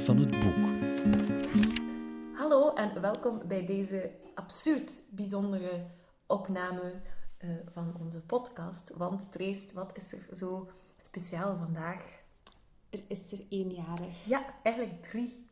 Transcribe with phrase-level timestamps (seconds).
[0.00, 0.64] van het boek.
[2.34, 5.86] Hallo en welkom bij deze absurd bijzondere
[6.26, 7.00] opname
[7.36, 8.90] eh, van onze podcast.
[8.94, 12.22] Want Treest, wat is er zo speciaal vandaag?
[12.90, 14.24] Er is er éénjarig.
[14.26, 15.46] Ja, eigenlijk drie.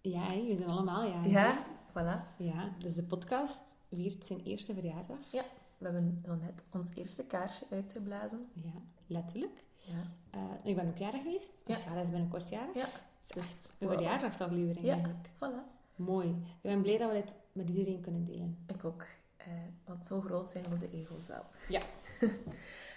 [0.00, 1.30] Ja, we zijn allemaal jarig.
[1.30, 2.36] Ja, voilà.
[2.36, 5.18] Ja, dus de podcast viert zijn eerste verjaardag.
[5.32, 5.44] Ja,
[5.78, 8.48] we hebben zo net ons eerste kaarsje uitgeblazen.
[8.52, 9.64] Ja, letterlijk.
[9.76, 10.12] Ja.
[10.30, 11.62] Eh, ik ben ook jarig geweest.
[11.66, 11.78] Ja.
[11.78, 12.74] Sarah is binnenkort jarig.
[12.74, 12.88] Ja,
[13.34, 13.90] Dus wow.
[13.90, 15.28] een verjaardagsaflevering Ja, eigenlijk.
[15.28, 15.76] voilà.
[15.96, 16.28] Mooi.
[16.28, 18.58] Ik ben blij dat we dit met iedereen kunnen delen.
[18.66, 19.06] Ik ook.
[19.36, 19.46] Eh,
[19.84, 21.44] want zo groot zijn onze ego's wel.
[21.68, 21.80] Ja.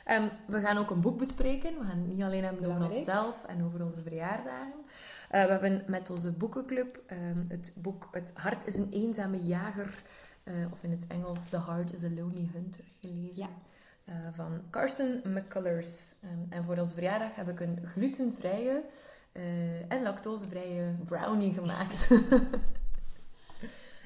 [0.06, 1.78] Ehm, we gaan ook een boek bespreken.
[1.80, 4.86] We gaan het niet alleen hebben over onszelf en over onze verjaardagen.
[5.30, 10.04] Eh, we hebben met onze boekenclub ehm, het boek Het hart is een eenzame jager,
[10.44, 13.44] eh, of in het Engels The Heart is a Lonely Hunter, gelezen.
[13.44, 13.50] Ja.
[14.32, 16.16] Van Carson McCullers.
[16.22, 18.84] Ehm, en voor onze verjaardag heb ik een glutenvrije
[19.32, 22.08] eh, en lactosevrije brownie gemaakt.
[22.10, 22.20] en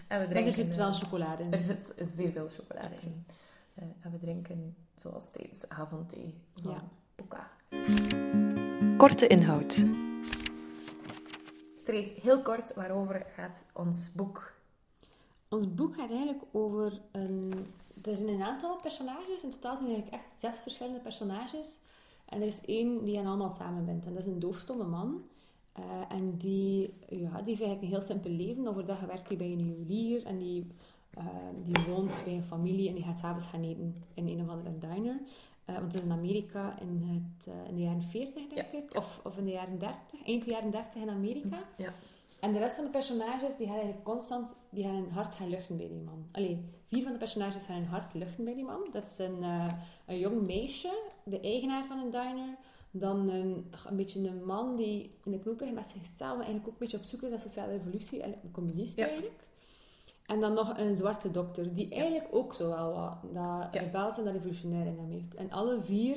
[0.07, 0.45] we Maar drinken...
[0.45, 1.51] er zit wel eh, chocolade in.
[1.51, 3.25] er zit zeer veel chocolade in.
[3.73, 6.83] Eh, en we drinken zoals steeds avondthee van Ja.
[7.15, 7.49] Puka.
[8.97, 9.85] Korte inhoud.
[11.83, 14.53] Trace, heel kort, waarover gaat ons boek?
[15.49, 17.73] Ons boek gaat eigenlijk over een...
[18.03, 19.43] Er zijn een aantal personages.
[19.43, 21.77] In totaal zijn er eigenlijk echt zes verschillende personages.
[22.25, 24.05] En er is één die hen allemaal samenbindt.
[24.05, 25.23] En dat is een doofstomme man.
[25.75, 28.67] Eh, en die, ja, die heeft eigenlijk een heel simpel leven.
[28.67, 30.25] Overdag werkt hij bij een juwelier.
[30.25, 30.67] En die,
[31.13, 31.25] eh,
[31.63, 32.89] die woont bij een familie.
[32.89, 35.21] En die gaat s'avonds gaan eten in een of andere diner.
[35.65, 38.95] Eh, want het is in Amerika in, het, in de jaren 40, denk Ja, ik.
[38.97, 40.25] Of, of in de jaren 30.
[40.25, 41.63] Eind jaren 30 in Amerika.
[41.77, 41.93] Ja.
[42.39, 45.49] En de rest van de personages, die gaan eigenlijk constant die gaan hun hart gaan
[45.49, 46.27] luchten bij die man.
[46.31, 48.87] Allee, vier van de personages gaan hun hart luchten bij die man.
[48.91, 49.43] Dat is een,
[50.05, 52.55] een jong meisje, de eigenaar van een diner.
[52.91, 56.67] Dan een, een beetje een man die in de knoop ligt met zichzelf, maar eigenlijk
[56.67, 58.23] ook een beetje op zoek is naar sociale evolutie.
[58.23, 59.05] Een communist Ja.
[59.05, 59.43] eigenlijk.
[60.25, 63.33] En dan nog een zwarte dokter, die eigenlijk ook zo wel wat dat
[63.73, 63.81] Ja.
[63.81, 65.35] rebels en dat revolutionair in hem heeft.
[65.35, 66.15] En alle vier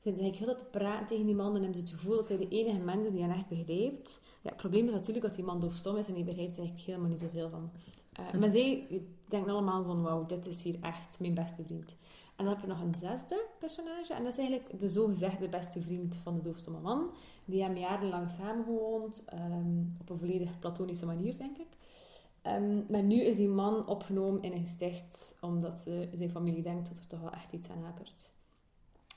[0.00, 2.28] zitten eigenlijk heel dat te praten tegen die man en hebben ze het gevoel dat
[2.28, 4.20] hij de enige mens is die hen echt begrijpt.
[4.42, 7.08] Ja, het probleem is natuurlijk dat die man doofstom is en die begrijpt eigenlijk helemaal
[7.08, 7.70] niet zoveel van.
[8.30, 8.38] Hm.
[8.38, 8.86] Maar zij
[9.28, 11.94] denken allemaal van, wauw, dit is hier echt mijn beste vriend.
[12.36, 15.82] En dan heb je nog een zesde personage, en dat is eigenlijk de zogezegde beste
[15.82, 17.10] vriend van de doofstomme man.
[17.44, 21.66] Die hebben jarenlang samengewoond, ehm, op een volledig platonische manier, denk ik.
[22.42, 26.88] Ehm, maar nu is die man opgenomen in een gesticht, omdat ze, zijn familie denkt
[26.88, 28.30] dat er toch wel echt iets aan hapert.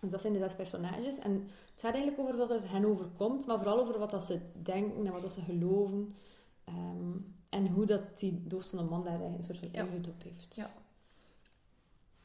[0.02, 1.20] Dus dat zijn de zes personages.
[1.20, 1.32] En
[1.72, 5.06] het gaat eigenlijk over wat er hen overkomt, maar vooral over wat dat ze denken
[5.06, 6.16] en wat dat ze geloven.
[6.64, 7.12] Ehm,
[7.50, 9.84] en hoe dat die doofstomme man daar een soort van Ja.
[9.84, 10.56] invloed op heeft.
[10.56, 10.70] Ja.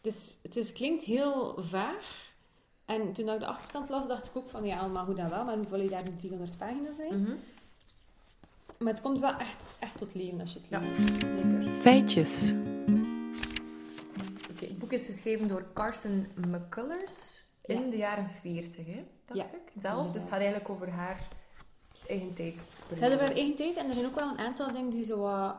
[0.02, 2.30] Het, is, het is, klinkt heel vaag.
[2.84, 5.44] En toen ik de achterkant las, dacht ik ook van, ja, maar hoe dan wel?
[5.44, 7.20] Maar hoeveel je daar nu 300 pagina's in?
[7.22, 7.32] Mhm.
[8.78, 11.00] Maar het komt wel echt, echt tot leven als je het Ja, leest.
[11.12, 11.72] zeker.
[11.80, 12.52] Feitjes.
[14.50, 17.90] Oké, het boek is geschreven door Carson McCullers in Ja.
[17.90, 19.72] de jaren 40, hè, dacht Ja, ik.
[19.82, 20.06] Zelf.
[20.12, 21.28] Dus het gaat eigenlijk over haar
[22.06, 23.00] eigen Het tijdsperiode.
[23.06, 25.18] gaat over haar eigen tijd en er zijn ook wel een aantal dingen die zo
[25.18, 25.54] wat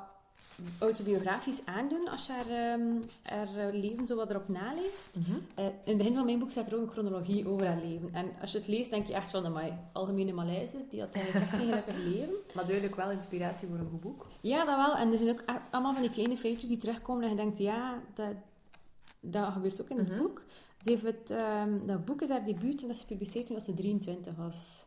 [0.79, 2.81] autobiografisch aandoen als je haar, ehm,
[3.21, 5.17] haar eh, leven zo wat erop naleest.
[5.19, 5.37] Mhm.
[5.55, 8.09] Eh, in het begin van mijn boek staat er ook een chronologie over haar leven.
[8.13, 11.45] En als je het leest, denk je echt van, amai, algemene Maleise, die had eigenlijk
[11.51, 11.69] echt geen
[12.11, 12.33] leven.
[12.55, 14.27] Maar duidelijk wel inspiratie voor een goed boek.
[14.41, 14.95] Ja, dat wel.
[14.95, 18.01] En er zijn ook allemaal van die kleine feitjes die terugkomen en je denkt, ja,
[18.13, 18.33] dat,
[19.19, 20.17] dat gebeurt ook in het Mhm.
[20.21, 20.43] boek.
[20.81, 23.73] Ze heeft het, ehm, dat boek is haar debuut en dat is gepubliceerd toen ze
[23.73, 24.85] 23 was.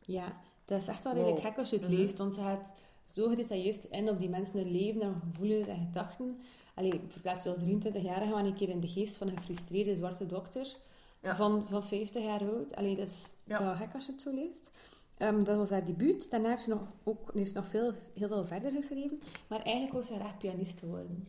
[0.00, 0.24] Ja,
[0.64, 1.46] dat is echt wel redelijk Wow.
[1.46, 1.96] gek als je het Mhm.
[1.96, 2.72] leest, want ze gaat
[3.16, 6.38] zo gedetailleerd in op die mensen hun leven en gevoelens en gedachten.
[6.74, 10.26] Allee, verplaats je als 23-jarige maar een keer in de geest van een gefrustreerde zwarte
[10.26, 10.76] dokter
[11.22, 11.36] Ja.
[11.36, 12.74] van, van 50 jaar oud.
[12.76, 13.62] Allee, dat is Ja.
[13.62, 14.70] wel gek als je het zo leest.
[15.16, 16.30] Ehm, dat was haar debuut.
[16.30, 19.20] Daarna heeft ze nog, ook, heeft nog veel, heel veel verder geschreven.
[19.48, 21.26] Maar eigenlijk wou ze echt pianist te worden.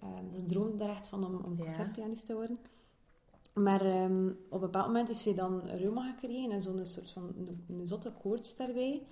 [0.00, 2.58] Ehm, dus ze droomde daar echt van om, om concertpianist te worden.
[3.54, 7.32] Maar ehm, op een bepaald moment heeft ze dan reuma gekregen en zo'n soort van
[7.38, 9.02] een, een zotte koorts daarbij.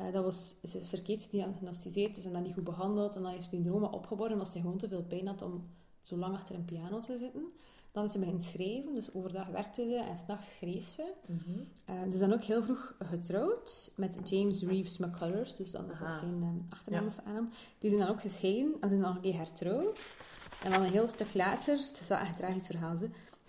[0.00, 3.16] Eh, dat was, ze is verkeerd gediagnosticeerd, is en dan niet goed behandeld.
[3.16, 5.68] En dan heeft ze die reuma opgeborgen omdat ze gewoon te veel pijn had om
[6.02, 7.44] zo lang achter een piano te zitten.
[7.92, 11.12] Dan is ze beginnen schrijven, dus overdag werkte ze en s'nachts schreef ze.
[11.26, 11.60] Mhm.
[11.84, 16.18] Eh, ze is dan ook heel vroeg getrouwd met James Reeves McCullers, dus dat Aha.
[16.18, 16.98] zijn um, Ja.
[17.24, 17.48] aan hem.
[17.78, 20.16] Die zijn dan ook gescheiden en zijn dan een keer hertrouwd.
[20.64, 23.08] En dan een heel stuk later, het is wel echt een tragisch verhaal, ze,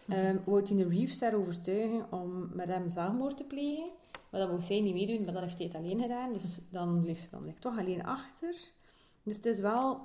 [0.09, 3.89] um, wou Tina Reeves haar overtuigen om met hem zelfmoord te plegen.
[4.31, 6.33] Maar dat wou zij niet meedoen, maar dat heeft hij het alleen gedaan.
[6.33, 8.55] Dus dan bleef ze dan toch alleen achter.
[9.23, 9.99] Dus het is wel...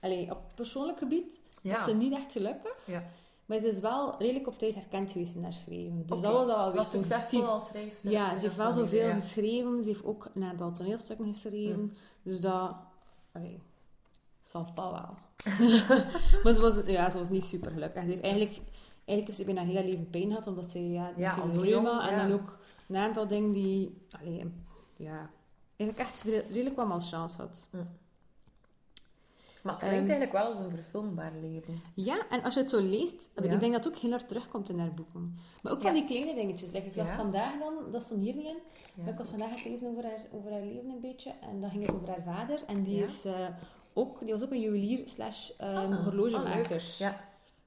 [0.00, 1.78] Allee, op persoonlijk gebied Ja.
[1.78, 2.86] is ze niet echt gelukkig.
[2.86, 3.04] Ja.
[3.46, 5.98] Maar ze is wel redelijk op tijd herkend geweest in haar schrijven.
[6.06, 8.10] Dus dat was al wel Ze was succesvol als schrijfster.
[8.10, 9.14] Ja, ze heeft wel dan zoveel ja.
[9.14, 9.84] geschreven.
[9.84, 11.92] Ze heeft ook een aantal toneelstukken geschreven.
[12.22, 12.76] Dus dat...
[13.32, 13.60] Allee,
[14.42, 15.16] zal pas wel.
[16.42, 18.02] maar ze was, ja, ze was niet super gelukkig.
[18.02, 18.60] Ze heeft eigenlijk,
[19.04, 22.28] eigenlijk heeft ze bijna heel haar leven pijn gehad, omdat ze ja, Ja, reuma en
[22.28, 22.58] dan ook
[22.90, 23.96] een aantal dingen die...
[24.20, 24.44] Allee,
[24.96, 25.30] ja,
[25.76, 27.68] eigenlijk echt re- redelijk wel malchance had.
[29.62, 31.80] Maar het klinkt Ehm, eigenlijk wel als een verfilmbaar leven.
[31.94, 33.42] Ja, en als je het zo leest, Ja.
[33.42, 35.34] ik denk dat het ook heel hard terugkomt in haar boeken.
[35.62, 35.84] Maar ook Ja.
[35.84, 36.70] van die kleine dingetjes.
[36.70, 37.16] Like, ik las Ja.
[37.16, 40.50] vandaag dan, dat stond hier niet in, ik was vandaag het lezen over haar, over
[40.52, 41.30] haar leven een beetje.
[41.40, 42.64] En dan ging het over haar vader.
[42.66, 43.48] En die, is, eh,
[43.92, 46.62] ook, die was ook een juwelier slash ehm, Ah, horlogemaker.
[46.62, 46.80] ah, leuk.
[46.98, 47.20] Ja.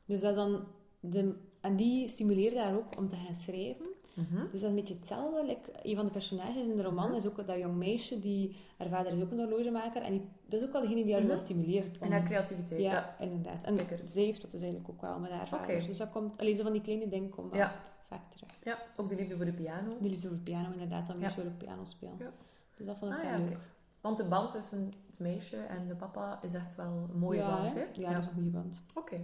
[0.05, 0.67] dus dat dan
[0.99, 3.85] de, en die stimuleerde haar ook om te gaan schrijven.
[4.15, 4.35] Mhm.
[4.35, 5.45] Dus dat is een beetje hetzelfde.
[5.45, 7.17] Like, een van de personages in de roman Mhm.
[7.17, 10.01] is ook dat jong meisje, die, haar vader is ook een horlogemaker.
[10.01, 11.29] En die, dat is ook wel degene die haar Mhm.
[11.29, 11.97] wel stimuleert.
[11.97, 12.81] En haar creativiteit.
[12.81, 13.15] ja, Ja.
[13.19, 13.63] inderdaad.
[13.63, 13.99] En Zeker.
[14.05, 15.85] zij heeft dat dus eigenlijk ook wel met haar vader.
[15.85, 16.37] Dus dat komt...
[16.37, 17.75] Allee, zo van die kleine dingen komen Ja.
[18.07, 18.49] vaak terug.
[18.63, 18.77] ja.
[18.97, 19.97] Ook de liefde voor de piano.
[19.99, 21.07] Die liefde voor de piano, inderdaad.
[21.07, 21.21] Dan Ja.
[21.21, 22.15] meisje wil ook piano spelen.
[22.19, 22.31] Ja.
[22.77, 23.57] Dus dat vond ik Ah, wel leuk.
[24.01, 27.57] Want de band tussen het meisje en de papa is echt wel een mooie ja,
[27.57, 27.79] band, hè?
[27.79, 27.85] hè?
[27.93, 28.81] Ja, dat is een goede band.
[28.93, 29.19] Oké.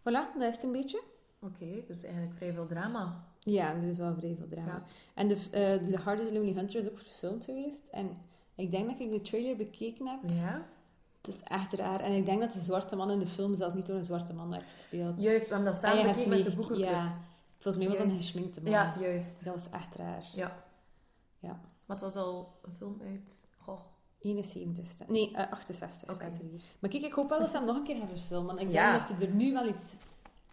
[0.00, 1.02] Voilà, dat is het een beetje.
[1.40, 3.24] Oké, dus eigenlijk vrij veel drama.
[3.52, 4.68] Ja, er is wel vrij veel drama.
[4.70, 4.82] Ja.
[5.14, 7.82] En de, eh The Hardest Lonely Hunter is ook verfilmd geweest.
[7.90, 8.16] En
[8.54, 10.18] ik denk dat ik de trailer bekeken heb.
[10.30, 10.66] Ja.
[11.22, 12.00] Het is echt raar.
[12.00, 14.32] En ik denk dat de zwarte man in de film zelfs niet door een zwarte
[14.34, 15.22] man werd gespeeld.
[15.22, 16.88] Juist, we hebben dat En samen bekeken met de boekenclub.
[16.90, 17.18] Ja,
[17.58, 18.70] volgens mij was dat een geschminkte man.
[18.70, 19.44] Ja, juist.
[19.44, 20.24] Dat was echt raar.
[20.34, 20.64] Ja.
[21.38, 21.48] Ja.
[21.86, 23.30] Maar het was al een film uit...
[23.58, 23.80] Goh.
[24.18, 26.14] 71 ste- Nee, eh, 68 Oké.
[26.24, 26.62] staat er hier.
[26.78, 28.46] Maar kijk, ik hoop wel dat ze hem nog een keer gaan verfilmen.
[28.46, 28.88] Want ik Ja.
[28.90, 29.84] denk dat ze er nu wel iets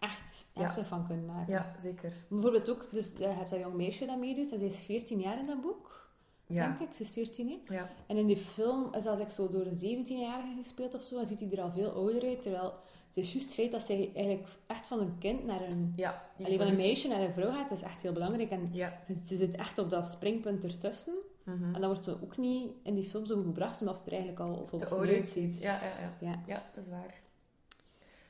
[0.04, 1.54] echt heftig van kunnen maken.
[1.54, 2.14] Ja, zeker.
[2.28, 4.52] Bijvoorbeeld ook, dus je hebt dat jong meisje dat meedoet.
[4.52, 6.02] En zij is 14 jaar in dat boek.
[6.48, 6.68] Ja.
[6.68, 6.96] Denk ik.
[6.96, 7.74] Ze is 14, hè?
[7.76, 7.90] Ja.
[8.08, 11.20] En in die film is dat like, zo door een 17-jarige gespeeld of zo.
[11.20, 12.42] En ziet hij er al veel ouder uit.
[12.42, 12.74] Terwijl
[13.08, 15.94] het is juist het feit dat zij eigenlijk echt van een kind naar een...
[15.96, 16.24] Ja.
[16.36, 18.50] die Allee, van een meisje naar een vrouw gaat, dat is echt heel belangrijk.
[18.52, 19.00] En Ja.
[19.28, 21.14] ze zit echt op dat springpunt ertussen.
[21.44, 21.76] Mhm.
[21.76, 24.40] En dat wordt ook niet in die film zo goed gebracht, omdat ze er eigenlijk
[24.40, 25.44] al ouder uitziet.
[25.44, 25.62] uitziet.
[25.62, 26.28] Ja, ja, ja.
[26.30, 26.40] Ja.
[26.48, 27.22] Ja, dat is waar.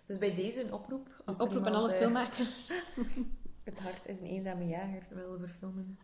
[0.06, 1.08] Dus bij deze een oproep.
[1.26, 2.72] Als Een oproep aan alle eh, filmmakers.
[3.64, 5.98] Het hart is een eenzame jager wil verfilmen.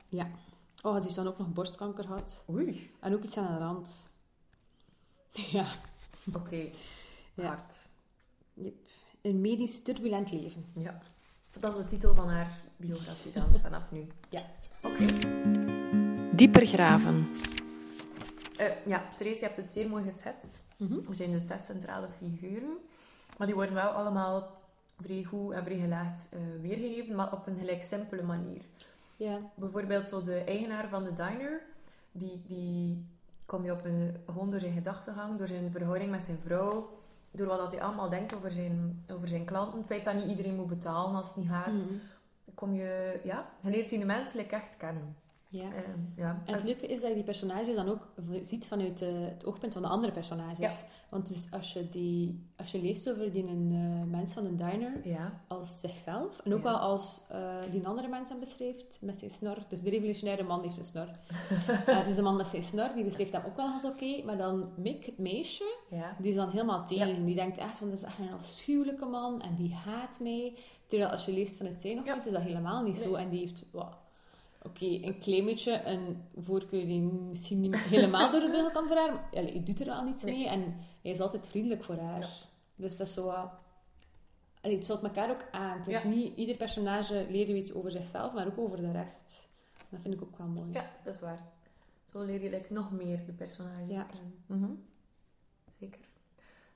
[0.81, 2.45] Oh, ze heeft dan ook nog borstkanker gehad.
[2.49, 2.91] Oei.
[2.99, 4.09] En ook iets aan de rand.
[5.51, 5.65] Ja.
[6.33, 6.69] Oké.
[7.33, 7.45] Ja.
[7.45, 7.73] Hard.
[9.21, 10.65] Een medisch turbulent leven.
[10.73, 11.01] Ja.
[11.59, 14.07] Dat is de titel van haar biografie dan, vanaf nu.
[14.29, 14.41] Ja.
[14.81, 15.05] Oké.
[16.35, 17.27] Dieper graven.
[18.57, 20.63] Eh, ja, Therese, je hebt het zeer mooi geschetst.
[20.77, 20.93] Mhm.
[21.09, 22.77] Er zijn dus zes centrale figuren.
[23.39, 24.57] Maar die worden wel allemaal
[25.01, 28.61] vrij goed en vrij gelaagd eh, weergegeven, maar op een gelijk simpele manier.
[29.15, 29.37] Ja.
[29.55, 31.61] Bijvoorbeeld zo de eigenaar van de diner,
[32.11, 33.05] die, die
[33.45, 36.89] kom je op een, gewoon door zijn gedachtegang, door zijn verhouding met zijn vrouw,
[37.31, 39.77] door wat dat hij allemaal denkt over zijn, over zijn klanten.
[39.77, 41.73] Het feit dat niet iedereen moet betalen als het niet gaat.
[41.73, 41.93] Mhm.
[42.55, 45.15] Kom je, ja, je leert die menselijk echt kennen.
[45.51, 45.73] Ja.
[45.73, 45.83] Eh,
[46.15, 46.41] ja.
[46.45, 48.07] En het leuke is dat je die personages dan ook
[48.41, 50.79] ziet vanuit eh, het oogpunt van de andere personages.
[50.79, 50.87] Ja.
[51.09, 54.55] Want dus als je, die, als je leest over die een, eh, mens van een
[54.55, 58.99] diner ja, als zichzelf, en ook wel als eh, die een andere mens hem beschrijft
[59.01, 59.57] met zijn snor.
[59.67, 61.07] Dus de revolutionaire man heeft een snor.
[62.07, 64.23] Dus de man met zijn snor, die beschrijft hem ook wel als oké.
[64.25, 65.75] maar dan Mick, het meisje,
[66.19, 67.25] die is dan helemaal tegen.
[67.25, 70.57] Die denkt echt van, dat is echt een afschuwelijke man en die haat mij.
[70.87, 73.13] Terwijl als je leest vanuit zijn oogpunt, is dat helemaal niet zo.
[73.13, 73.63] En die heeft,
[74.61, 78.97] oké, een klein beetje een voorkeur die misschien niet helemaal door de beugel kan voor
[78.97, 79.11] haar.
[79.11, 80.35] Maar allee, hij doet er wel niets Nee.
[80.37, 80.61] mee en
[81.01, 82.19] hij is altijd vriendelijk voor haar.
[82.19, 82.27] Ja.
[82.75, 83.49] Dus dat is zo wat...
[84.61, 85.77] Allee, het vult elkaar ook aan.
[85.77, 86.07] Het is Ja.
[86.07, 89.47] niet ieder personage leert je iets over zichzelf, maar ook over de rest.
[89.89, 90.71] Dat vind ik ook wel mooi.
[90.71, 91.39] Ja, dat is waar.
[92.11, 94.03] Zo leer je like, nog meer de personages Ja.
[94.03, 94.33] kennen.
[94.45, 94.71] Mhm.
[95.79, 95.99] Zeker.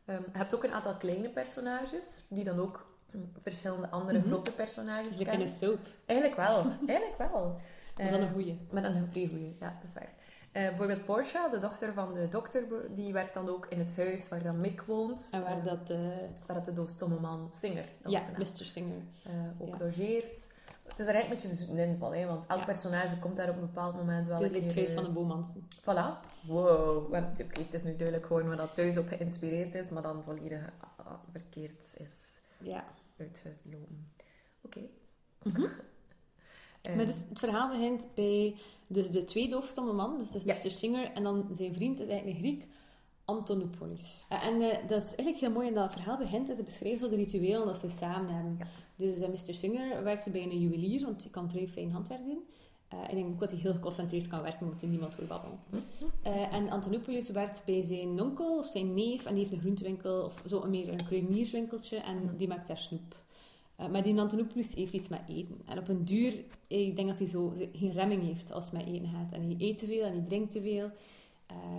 [0.05, 2.92] Ehm, je hebt ook een aantal kleine personages, die dan ook
[3.41, 4.27] verschillende andere Mhm.
[4.27, 5.47] grote personages Dus kennen.
[5.47, 5.79] een soap.
[6.05, 6.65] Eigenlijk wel.
[6.87, 7.59] Eigenlijk wel.
[7.97, 8.59] Maar dan Eh, een goeie.
[8.71, 10.13] Met een vrij goeie, ja, dat is waar.
[10.51, 12.63] Eh, bijvoorbeeld Portia, de dochter van de dokter,
[12.95, 15.29] die werkt dan ook in het huis waar dan Mick woont.
[15.31, 15.89] En waar eh, dat...
[15.89, 15.97] eh,
[16.45, 18.47] waar dat de doofstomme man Singer, dat ja, Mr.
[18.65, 19.01] Singer.
[19.23, 19.85] eh, ook Ja.
[19.85, 20.51] logeert.
[20.87, 22.65] Het is er eigenlijk een beetje een inval, hè, want elk Ja.
[22.65, 25.13] personage komt daar op een bepaald moment wel Het is het huis van eh, de
[25.15, 25.67] Bomansen.
[25.81, 26.27] Voilà.
[26.47, 27.05] Wow.
[27.13, 30.69] Oké, het is nu duidelijk gewoon waar dat thuis op geïnspireerd is, maar dan volledig
[31.31, 32.83] verkeerd is Ja.
[33.23, 34.11] Uitgelopen.
[34.61, 34.81] Oké.
[35.43, 35.67] Mhm.
[36.83, 38.55] Eh, Maar dus het verhaal begint bij
[38.87, 40.59] dus de twee doofstomme man, dus dat is Ja.
[40.63, 40.71] Mr.
[40.71, 42.67] Singer, en dan zijn vriend is eigenlijk een Griek,
[43.25, 44.25] Antonopoulos.
[44.29, 47.09] En eh, dat is eigenlijk heel mooi, en dat verhaal begint, is ze beschrijven zo
[47.09, 48.55] de rituelen dat ze samen hebben.
[48.59, 48.67] Ja.
[48.95, 49.53] Dus eh, Mr.
[49.53, 52.43] Singer werkte bij een juwelier, want hij kan vrij fijn handwerk doen.
[53.01, 55.57] Eh, ik denk ook dat hij heel geconcentreerd kan werken, omdat hij niemand hoort babbelen.
[56.21, 60.23] Eh, en Antonopoulos werkt bij zijn onkel of zijn neef, en die heeft een groentewinkel,
[60.23, 62.35] of zo meer een kruidenierswinkeltje, en Mhm.
[62.37, 63.21] die maakt daar snoep.
[63.79, 65.61] Uh, maar die Antonopoulos heeft iets met eten.
[65.65, 66.33] En op een duur,
[66.67, 69.31] ik denk dat hij zo geen remming heeft als het met eten gaat.
[69.31, 70.89] En hij eet te veel en hij drinkt te veel.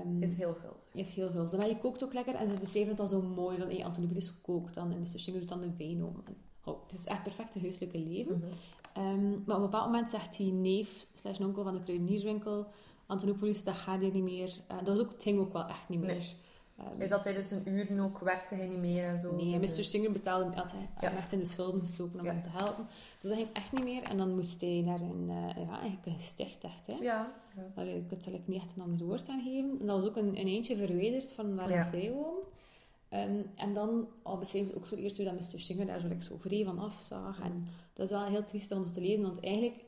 [0.05, 0.77] Um, is heel veel.
[1.03, 1.59] Is heel veel.
[1.59, 2.35] Maar je kookt ook lekker.
[2.35, 3.59] En ze beschrijven het dan zo mooi.
[3.59, 4.93] Van, hey, Antonopoulos kookt dan.
[4.93, 5.19] En Mr.
[5.19, 6.23] Singer doet dan de wijn om.
[6.65, 8.37] oh, het is echt perfecte huiselijke leven.
[8.37, 8.47] Mhm.
[8.95, 12.67] Ehm, maar op een bepaald moment zegt die neef, slash onkel van de kruidenierswinkel...
[13.07, 14.57] Antonopoulos, dat gaat hier niet meer.
[14.71, 16.09] Uh, dat is ook, het ging ook wel echt niet meer.
[16.09, 16.87] Nee.
[16.95, 19.35] Um, is dat tijdens een uur ook, werkte hij niet meer en zo?
[19.35, 19.85] Nee, Mr.
[19.85, 21.17] Singer betaalde, had hij ja.
[21.17, 22.87] echt in de schulden gestoken om hem te helpen.
[23.21, 24.03] Dus dat ging echt niet meer.
[24.03, 26.93] En dan moest hij naar een, uh, ja, eigenlijk een gesticht echt, hè.
[26.93, 27.33] Ja.
[27.57, 27.63] ja.
[27.75, 29.81] Allee, je kunt er niet echt een ander woord aan geven.
[29.81, 31.91] En dat was ook een, een eentje verwijderd van waar ja.
[31.91, 32.43] zij woonde.
[33.15, 35.61] Um, en dan al beschreven ze ook zo eerst hoe dat Mr.
[35.61, 37.41] Singer daar zo, like, zo van afzag.
[37.41, 39.85] En dat is wel heel triest om te lezen, want eigenlijk...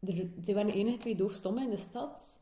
[0.00, 2.38] Er, ze waren de enige twee doofstommen in de stad.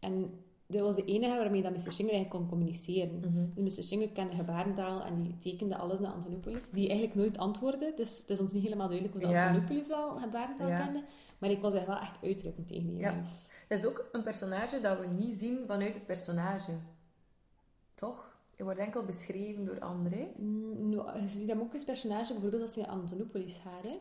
[0.00, 0.30] En
[0.66, 1.78] dat was de enige waarmee dat Mr.
[1.78, 3.14] Singer eigenlijk kon communiceren.
[3.14, 3.82] Mm Dus Mr.
[3.82, 6.70] Singer kende gebarentaal en die tekende alles naar Antonopoulos.
[6.70, 7.92] Die eigenlijk nooit antwoordde.
[7.96, 9.46] Dus het is ons niet helemaal duidelijk hoe ja.
[9.46, 10.84] Antonopoulos wel gebarentaal ja.
[10.84, 11.04] kende.
[11.38, 13.12] Maar ik kon zich wel echt uitdrukken tegen die ja.
[13.12, 13.48] mens.
[13.68, 16.72] Dat is ook een personage dat we niet zien vanuit het personage.
[17.94, 18.31] Toch?
[18.62, 20.32] Je wordt enkel beschreven door anderen.
[20.36, 23.82] Mm, no, je ziet hem ook als personage, bijvoorbeeld als hij naar Antonopoulos gaat.
[23.82, 23.98] Hè?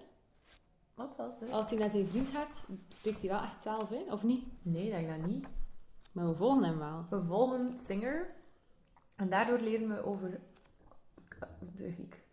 [0.94, 1.50] Wat was dat?
[1.50, 4.04] Als hij naar zijn vriend gaat, spreekt hij wel echt zelf, hè?
[4.10, 4.44] of niet?
[4.62, 5.48] Nee, dat dat niet.
[6.12, 7.06] Maar we volgen hem wel.
[7.10, 8.36] We volgen Singer.
[9.16, 10.40] En daardoor leren we over
[11.76, 12.24] de Griek.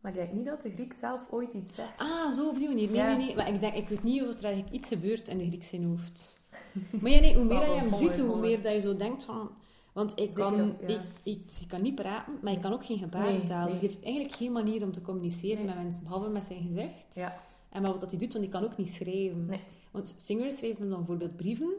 [0.00, 1.98] Maar ik denk niet dat de Griek zelf ooit iets zegt.
[1.98, 2.90] Ah, zo op die manier.
[2.90, 3.36] Nee, nee, nee.
[3.36, 5.84] Maar ik, denk, ik weet niet of er eigenlijk iets gebeurt in de Griek zijn
[5.84, 6.32] hoofd.
[7.00, 9.50] Maar ja, nee, hoe meer je hem ziet, hoe meer dat je zo denkt van...
[9.92, 13.64] Want ik kan, ik, ik, kan niet praten, maar ik kan ook geen gebarentaal.
[13.64, 16.62] Nee, Dus hij heeft eigenlijk geen manier om te communiceren met mensen, behalve met zijn
[16.62, 17.14] gezicht.
[17.14, 17.40] Ja.
[17.70, 19.50] En wat hij doet, want ik kan ook niet schrijven.
[19.90, 21.74] Want Singer schreef dan bijvoorbeeld brieven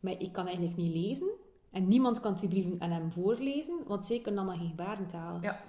[0.00, 1.30] maar ik kan eigenlijk niet lezen.
[1.70, 5.38] En niemand kan die brieven aan hem voorlezen, want zij kunnen allemaal geen gebarentaal.
[5.42, 5.60] Ja.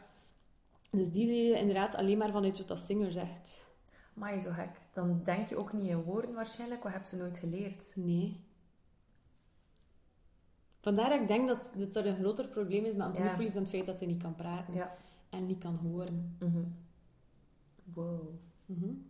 [0.91, 3.67] Dus die deden inderdaad alleen maar vanuit wat dat Singer zegt.
[4.13, 4.69] Maar je zo gek.
[4.93, 6.83] Dan denk je ook niet in woorden waarschijnlijk.
[6.83, 7.93] Wat heb ze nooit geleerd?
[7.95, 8.47] Nee.
[10.79, 13.71] Vandaar dat ik denk dat, dat er een groter probleem is met Antonopoulos dan het
[13.71, 14.89] feit dat hij niet kan praten.
[15.29, 16.35] En niet kan horen.
[16.39, 16.75] Mm
[17.93, 18.21] Wow.
[18.65, 19.07] Mm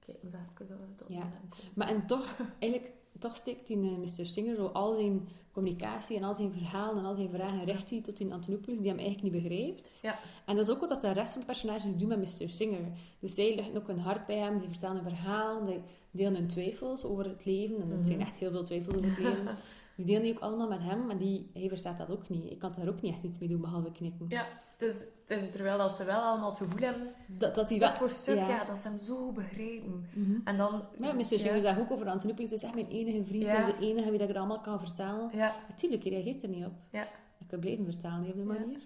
[0.00, 1.32] Oké, okay, moet even zo ja.
[1.74, 4.26] Maar en toch, eigenlijk toch steekt in uh, Mr.
[4.26, 8.00] Singer zo al zijn communicatie en al zijn verhalen en al zijn vragen recht die
[8.00, 9.98] tot in Antonopoulos, die hem eigenlijk niet begrijpt.
[10.02, 10.18] Ja.
[10.46, 12.48] En dat is ook wat de rest van de personages doen met Mr.
[12.48, 12.80] Singer.
[13.18, 15.80] Dus zij leggen ook een hart bij hem, die vertellen een verhaal, die
[16.10, 17.82] delen hun twijfels over het leven.
[17.82, 18.26] En dat zijn mhm.
[18.26, 19.46] echt heel veel twijfels over het leven.
[19.98, 22.50] die delen die ook allemaal met hem, maar die, hij verstaat dat ook niet.
[22.50, 24.26] Ik kan daar ook niet echt iets mee doen, behalve knikken.
[24.28, 28.36] Ja, dus, terwijl dat ze wel allemaal het gevoel hebben, dat, dat stuk voor stuk,
[28.36, 28.64] ja.
[28.64, 30.06] dat ze hem zo begrijpen.
[30.14, 30.40] Mhm.
[30.44, 30.82] En dan...
[31.00, 31.24] Ja, Mr.
[31.24, 33.66] Singer zegt ook over Antonopoulos, is echt mijn enige vriend, ja.
[33.66, 35.30] is de enige wie dat ik er allemaal kan vertellen.
[35.32, 35.56] Ja.
[35.68, 36.72] Natuurlijk, hij reageert er niet op.
[36.90, 37.02] Ja.
[37.38, 38.80] Ik kan blijven vertalen op die manier.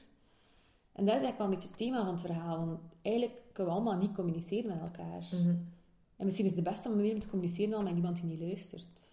[0.92, 2.66] En dat is eigenlijk wel een beetje het thema van het verhaal.
[2.66, 5.28] Want eigenlijk kunnen we allemaal niet communiceren met elkaar.
[5.32, 5.54] Mhm.
[6.16, 9.11] En misschien is de beste manier om te communiceren wel met iemand die niet luistert.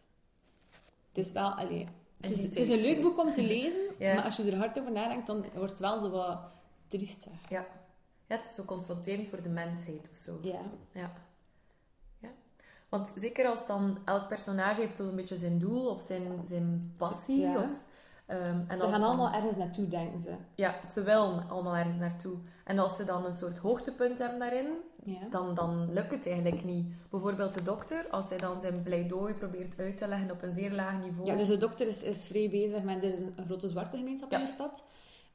[1.13, 1.51] Het is wel...
[1.51, 1.87] Allee,
[2.21, 3.79] het is, het is een leuk boek om te lezen,
[4.15, 6.39] maar als je er hard over nadenkt, dan wordt het wel zo wat
[6.87, 7.31] triester.
[7.49, 7.65] Ja.
[8.27, 10.39] ja, het is zo confronterend voor de mensheid of zo.
[10.41, 10.61] Ja.
[10.91, 11.13] ja.
[12.19, 12.29] ja.
[12.89, 17.39] Want zeker als dan elk personage heeft zo'n beetje zijn doel of zijn, zijn passie.
[17.39, 17.63] Ja.
[17.63, 17.71] Of,
[18.31, 20.33] um, en ze gaan allemaal ergens naartoe, denken ze.
[20.55, 22.37] Ja, ze willen allemaal ergens naartoe.
[22.63, 24.67] En als ze dan een soort hoogtepunt hebben daarin,
[25.03, 25.19] ja.
[25.29, 26.85] dan, dan lukt het eigenlijk niet.
[27.09, 30.71] Bijvoorbeeld de dokter, als hij dan zijn pleidooi probeert uit te leggen op een zeer
[30.71, 31.27] laag niveau.
[31.27, 33.03] Ja, dus de dokter is, is vrij bezig met...
[33.03, 34.83] Er is een, grote zwarte gemeenschap in de stad.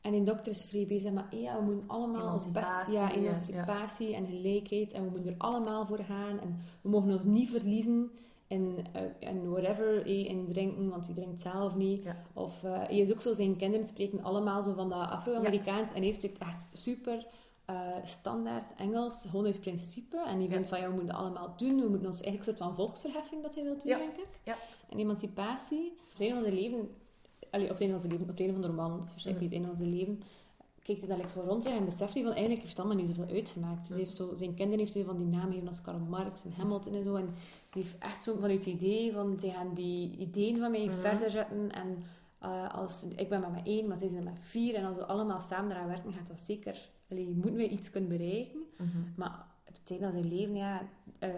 [0.01, 1.25] En die dokter is vrij bezig met...
[1.31, 2.93] Ja, we moeten allemaal ons best...
[2.93, 4.17] Ja, emancipatie ja.
[4.17, 4.93] en gelijkheid.
[4.93, 6.41] En we moeten er allemaal voor gaan.
[6.41, 8.11] En we mogen ons niet verliezen
[8.55, 12.07] in, uh, in whatever, eh, in drinken, want hij drinkt zelf niet.
[12.33, 13.33] Of uh, hij is ook zo...
[13.33, 15.93] Zijn kinderen spreken allemaal zo van dat Afro-Amerikaans.
[15.93, 17.27] En hij spreekt echt super
[17.71, 20.25] uh, standaard Engels, gewoon uit principe.
[20.27, 21.81] En die vindt van, ja, we moeten allemaal doen.
[21.81, 23.99] We moeten ons eigenlijk een soort van volksverheffing dat hij wil doen, ja.
[23.99, 24.41] denk ik.
[24.45, 24.57] Ja.
[24.89, 25.91] En emancipatie.
[25.91, 26.91] Op het einde van zijn leven...
[27.51, 29.11] Allee, op het einde van zijn leven, op het einde van de roman, het is
[29.11, 29.51] waarschijnlijk mm.
[29.51, 30.23] niet het einde van zijn leven,
[30.85, 33.05] kijkt hij dan like, zo rond zich en beseft hij van, eigenlijk heeft het allemaal
[33.05, 33.88] niet zoveel uitgemaakt.
[33.88, 36.53] Dus heeft zo, zijn kinderen heeft hij van die namen gegeven als Karl Marx en
[36.53, 37.14] Hamilton en zo.
[37.14, 37.35] En
[37.71, 40.99] die heeft echt zo vanuit het idee van, ze gaan die ideeën van mij mm.
[40.99, 41.73] verder zetten.
[41.73, 42.05] En
[42.43, 44.75] uh, als, ik ben maar met één, maar zij zijn met vier.
[44.75, 48.11] En als we allemaal samen eraan werken, gaat dat zeker allee, moeten wij iets kunnen
[48.11, 48.59] bereiken.
[48.79, 49.12] Mm -hmm.
[49.17, 50.83] Maar op het einde van zijn leven, ja,
[51.21, 51.29] uh,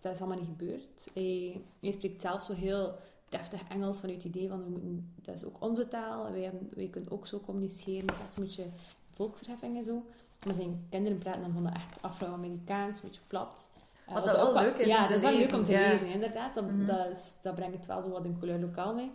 [0.00, 1.10] dat is allemaal niet gebeurd.
[1.14, 2.94] Hij, hij, spreekt zelf zo heel
[3.30, 6.30] deftig Engels vanuit het idee van, we moeten, dat is ook onze taal.
[6.30, 8.06] Wij, hebben, wij kunnen ook zo communiceren.
[8.06, 8.66] Dat is echt een beetje
[9.12, 10.04] volksverheffing en zo.
[10.46, 13.68] Maar zijn kinderen praten dan van dat echt Afro-Amerikaans, een beetje plat.
[14.08, 15.88] Uh, wat, wat dat wel leuk is Ja, dat is wel leuk om te ja.
[15.88, 16.54] lezen, inderdaad.
[16.54, 16.86] Dat, mm -hmm.
[16.86, 19.10] dat, dat brengt het wel zo wat in couleur lokaal mee.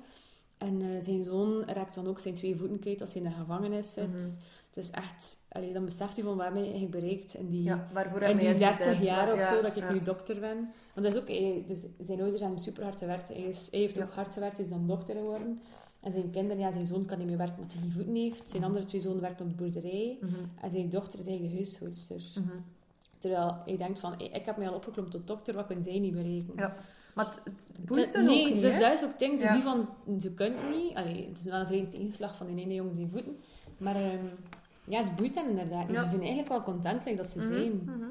[0.57, 3.35] En uh, zijn zoon raakt dan ook zijn twee voeten kwijt als hij in de
[3.35, 4.07] gevangenis zit.
[4.07, 4.37] Mm -hmm.
[4.75, 5.37] Het is echt...
[5.49, 7.87] Allee, dan beseft je van waar ben je bereikt in die, Ja,
[8.27, 9.05] in die jij 30 ingezet?
[9.07, 10.57] jaar of zo dat ik nu dokter ben.
[10.93, 11.27] Want dat is ook...
[11.27, 13.27] hij- dus zijn ouders hebben super hard gewerkt.
[13.27, 15.61] Hij, is, hij heeft ook hard gewerkt, hij is dan dokter geworden.
[16.01, 18.49] En zijn kinderen, ja, zijn zoon kan niet meer werken omdat hij geen voeten heeft.
[18.49, 20.17] Zijn andere twee zonen werken op de boerderij.
[20.21, 22.21] Mhm, En zijn dochter is eigenlijk de huishoudster.
[22.43, 22.57] mhm.
[23.19, 26.13] Terwijl hij denkt van, ik heb mij al opgeklommen tot dokter, wat kunnen zij niet
[26.13, 26.53] bereiken?
[26.55, 26.75] Ja.
[27.15, 29.31] Maar het, het boeit hen nee, ook niet, dus dat is ook het ding.
[29.31, 29.53] Het is Ja.
[29.55, 30.95] niet van, ze kunnen het niet.
[30.95, 33.37] Allee, het is wel een vrede tegenslag van die ene jongen zijn voeten.
[33.77, 34.25] Maar ehm,
[34.87, 35.89] ja, het boeit hen inderdaad.
[35.91, 36.03] Ja.
[36.03, 37.81] Ze zijn eigenlijk wel content like dat ze Mhm, zijn.
[37.85, 38.07] mhm.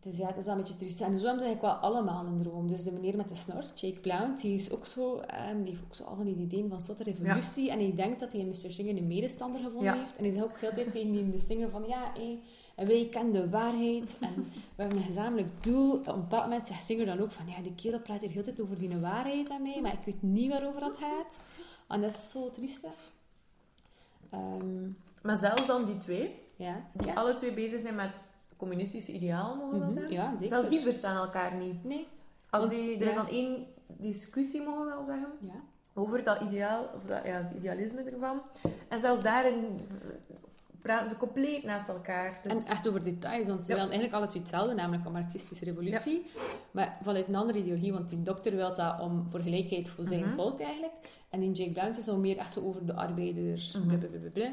[0.00, 1.00] Dus ja, dat is wel een beetje triest.
[1.00, 2.66] En zo hebben ze eigenlijk wel allemaal een droom.
[2.68, 5.18] Dus de meneer met de snor, Jake Blount, die is ook zo...
[5.18, 7.70] ehm, die heeft ook zo al van die ideeën van soort revolutie.
[7.70, 8.54] En hij denkt dat hij in Mr.
[8.72, 9.98] Singer een medestander gevonden Ja.
[9.98, 10.16] heeft.
[10.16, 11.84] En hij zegt ook heel de tijd tegen die de Singer van...
[11.86, 12.38] Ja, hé,
[12.74, 14.16] en wij kennen de waarheid.
[14.20, 14.34] En
[14.74, 15.92] we hebben een gezamenlijk doel.
[15.92, 17.46] Op een bepaald moment zegt Singer dan ook van...
[17.46, 19.80] Ja, die kerel praat hier heel tijd over die waarheid met mij.
[19.82, 21.44] Maar ik weet niet waarover dat gaat.
[21.88, 23.12] En dat is zo triestig.
[24.30, 24.88] Ehm,
[25.24, 26.86] Maar zelfs dan die twee, ja.
[26.92, 27.14] die ja.
[27.14, 28.22] alle twee bezig zijn met
[28.56, 30.12] communistische idealen, mogen we wel Mhm, zeggen.
[30.12, 30.48] ja, zeker.
[30.48, 31.84] Zelfs die verstaan elkaar niet.
[31.84, 32.06] Nee.
[32.50, 35.60] Als Want- die, er is dan één discussie, mogen we wel zeggen, Ja.
[35.94, 38.42] over dat ideaal, of dat, ja, het idealisme ervan.
[38.88, 39.80] En zelfs daarin
[40.82, 42.38] praten ze compleet naast elkaar.
[42.42, 43.74] Dus, En echt over details, want ze Ja.
[43.76, 46.26] willen eigenlijk alle twee hetzelfde, namelijk een marxistische revolutie.
[46.70, 50.24] Maar vanuit een andere ideologie, want die dokter wil dat om voor gelijkheid voor zijn
[50.24, 50.34] Mhm.
[50.34, 50.92] volk eigenlijk.
[51.30, 53.86] En die Jake Blount is al meer echt zo over de arbeider, Mhm.
[53.98, 54.48] blablabla.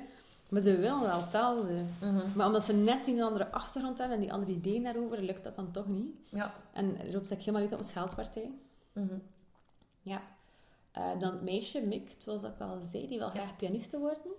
[0.51, 1.83] Maar ze willen wel hetzelfde.
[2.01, 2.21] Mhm.
[2.35, 5.55] Maar omdat ze net die andere achtergrond hebben en die andere ideeën daarover, lukt dat
[5.55, 6.15] dan toch niet.
[6.29, 6.53] Ja.
[6.73, 8.51] En loopt ik helemaal uit op een scheldpartij.
[8.93, 9.17] Mhm.
[10.01, 10.21] Ja.
[10.91, 14.31] Eh, dan het meisje, Mick, zoals ik al zei, die wil graag pianiste worden.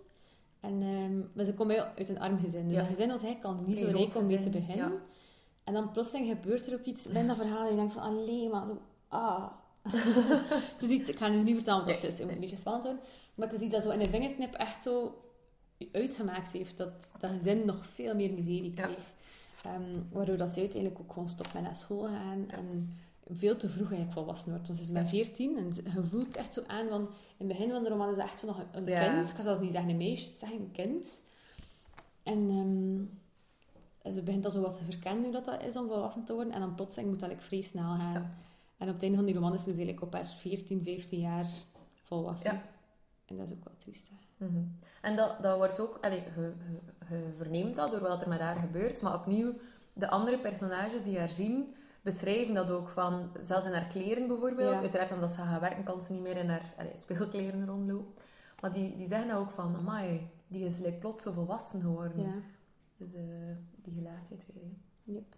[0.60, 2.66] En, ehm, maar ze komt uit een arm gezin.
[2.66, 2.80] Dus Ja.
[2.82, 4.92] dat gezin was eigenlijk al niet zo rijk om mee te beginnen.
[4.92, 4.98] ja.
[5.64, 8.50] En dan plotseling gebeurt er ook iets in dat verhaal en je denkt van, alleen
[8.50, 9.44] maar zo, ah.
[10.72, 12.34] het is iets, ik ga nu niet vertellen wat het Nee, is, het moet nee.
[12.34, 13.00] een beetje spannend.
[13.34, 15.21] Maar het is iets dat zo in een vingerknip echt zo
[15.92, 18.82] uitgemaakt heeft, dat dat gezin nog veel meer miserie Ja.
[18.86, 19.12] kreeg.
[19.62, 22.90] Ehm, waardoor dat ze uiteindelijk ook gewoon stopt met naar school gaan en
[23.30, 24.66] veel te vroeg eigenlijk volwassen wordt.
[24.66, 25.06] Want ze is Ja.
[25.06, 27.00] 14 en ze- je voelt echt zo aan van...
[27.00, 29.12] In het begin van de roman is ze echt zo nog een, Ja.
[29.14, 29.28] kind.
[29.28, 31.22] Ik ga zelfs niet zeggen een meisje, het is echt een kind.
[32.22, 32.48] En
[34.02, 36.34] ehm, ze begint al zo wat te verkennen hoe dat, dat is om volwassen te
[36.34, 36.52] worden.
[36.52, 38.12] En dan plotseling moet dat like, vrij snel gaan.
[38.12, 38.34] Ja.
[38.78, 41.20] En op het einde van die roman is ze dus eigenlijk op haar 14, 15
[41.20, 41.46] jaar
[41.92, 42.52] volwassen.
[42.52, 42.62] Ja.
[43.26, 44.08] En dat is ook wel triest.
[44.08, 44.14] hè.
[44.50, 44.62] Mhm.
[45.02, 46.52] En dat, dat wordt ook, allee, je,
[47.08, 49.52] je, je verneemt dat door wat er met haar gebeurt, maar opnieuw,
[49.92, 54.74] de andere personages die haar zien, beschrijven dat ook van, zelfs in haar kleren bijvoorbeeld,
[54.74, 54.80] Ja.
[54.80, 58.12] uiteraard omdat ze gaat werken, kan ze niet meer in haar allee, speelkleren rondlopen.
[58.60, 62.22] Maar die, die zeggen ook van, amai, die is like, plots zo volwassen geworden.
[62.22, 62.34] Ja.
[62.96, 63.22] Dus eh,
[63.76, 64.62] die gelaagdheid weer.
[64.62, 65.12] hè.
[65.12, 65.34] Yep.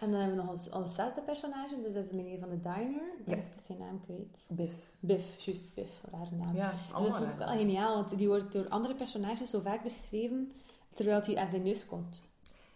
[0.00, 2.48] En dan hebben we nog ons, ons zesde personage, dus dat is de meneer van
[2.48, 3.02] de diner.
[3.26, 3.38] Ja.
[3.66, 4.44] zijn naam kwijt.
[4.48, 4.92] Biff.
[5.00, 6.54] Biff, juist Biff, haar naam.
[6.56, 7.18] Ja, En dat allemaal.
[7.18, 10.52] vond ik wel geniaal, want die wordt door andere personages zo vaak beschreven
[10.94, 12.22] terwijl hij aan zijn neus komt.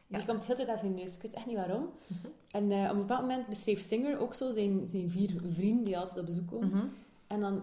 [0.06, 0.24] Die Ja.
[0.24, 1.14] komt de hele tijd aan zijn neus.
[1.16, 1.88] Ik weet echt niet waarom.
[2.06, 2.26] Mhm.
[2.50, 5.98] En eh, op een bepaald moment beschreef Singer ook zo zijn, zijn vier vrienden die
[5.98, 6.68] altijd op bezoek komen.
[6.68, 6.86] Mhm.
[7.26, 7.62] En dan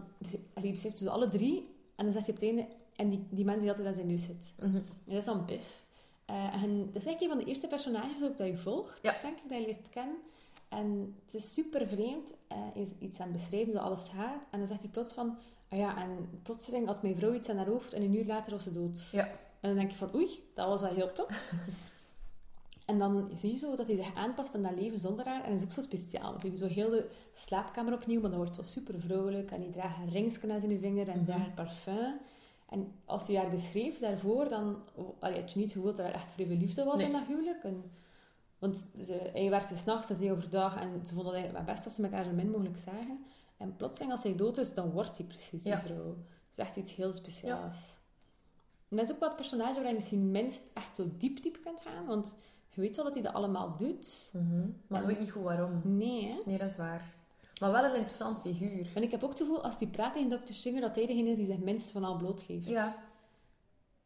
[0.54, 1.69] allee, beschrijft ze zo alle drie.
[1.95, 2.67] En dan zegt hij op het einde...
[2.95, 4.52] En die, die man die altijd aan zijn neus zit.
[4.58, 4.76] Mhm.
[4.76, 5.84] En dat is dan Biff.
[6.30, 9.15] Eh, en dat is eigenlijk een van de eerste personages ook dat je volgt, Ja.
[9.22, 10.18] denk ik, dat je leert kennen.
[10.70, 12.34] En het is super vreemd.
[12.48, 14.42] Eh, Hij is iets aan het beschrijven hoe alles gaat.
[14.52, 15.38] En dan zegt hij plots van...
[15.70, 18.52] Ah ja, en plotseling had mijn vrouw iets aan haar hoofd en een uur later
[18.52, 19.10] was ze dood.
[19.12, 19.24] Ja.
[19.60, 21.52] En dan denk je van, oei, dat was wel heel plots.
[22.86, 25.44] en dan zie je zo dat hij zich aanpast aan dat leven zonder haar.
[25.44, 26.30] En dat is ook zo speciaal.
[26.30, 29.52] Want hij doet zo heel de slaapkamer opnieuw, maar dat wordt zo super vrolijk.
[29.52, 31.26] En hij draagt een ringsje aan zijn vinger en Mhm.
[31.26, 32.13] draagt parfum.
[32.69, 34.77] En als hij haar beschreef daarvoor, dan
[35.19, 37.05] allee, had je niet het gevoel dat er echt vrij veel liefde was Nee.
[37.05, 37.63] in dat huwelijk.
[37.63, 37.84] En,
[38.60, 40.75] want ze, hij werkte s'nachts en zij overdag.
[40.82, 43.19] En ze vonden het eigenlijk best als ze elkaar zo min mogelijk zagen.
[43.58, 45.82] En plotseling, als hij dood is, dan wordt hij precies die Ja.
[45.82, 46.08] vrouw.
[46.08, 47.97] Het is echt iets heel speciaals.
[48.89, 51.58] En dat is ook wel het personage waar je misschien minst echt zo diep, diep
[51.63, 52.05] kunt gaan.
[52.05, 52.34] Want
[52.69, 54.29] je weet wel dat hij dat allemaal doet.
[54.34, 54.69] Mhm.
[54.88, 55.82] Maar je weet niet goed waarom.
[55.84, 56.39] Nee, hè?
[56.45, 57.13] Nee, dat is waar.
[57.60, 58.88] Maar wel een interessant figuur.
[58.95, 60.54] En ik heb ook het gevoel, als hij praat tegen Dr.
[60.54, 62.65] Singer, dat hij degene is die zich minst van al blootgeeft.
[62.67, 62.95] Ja.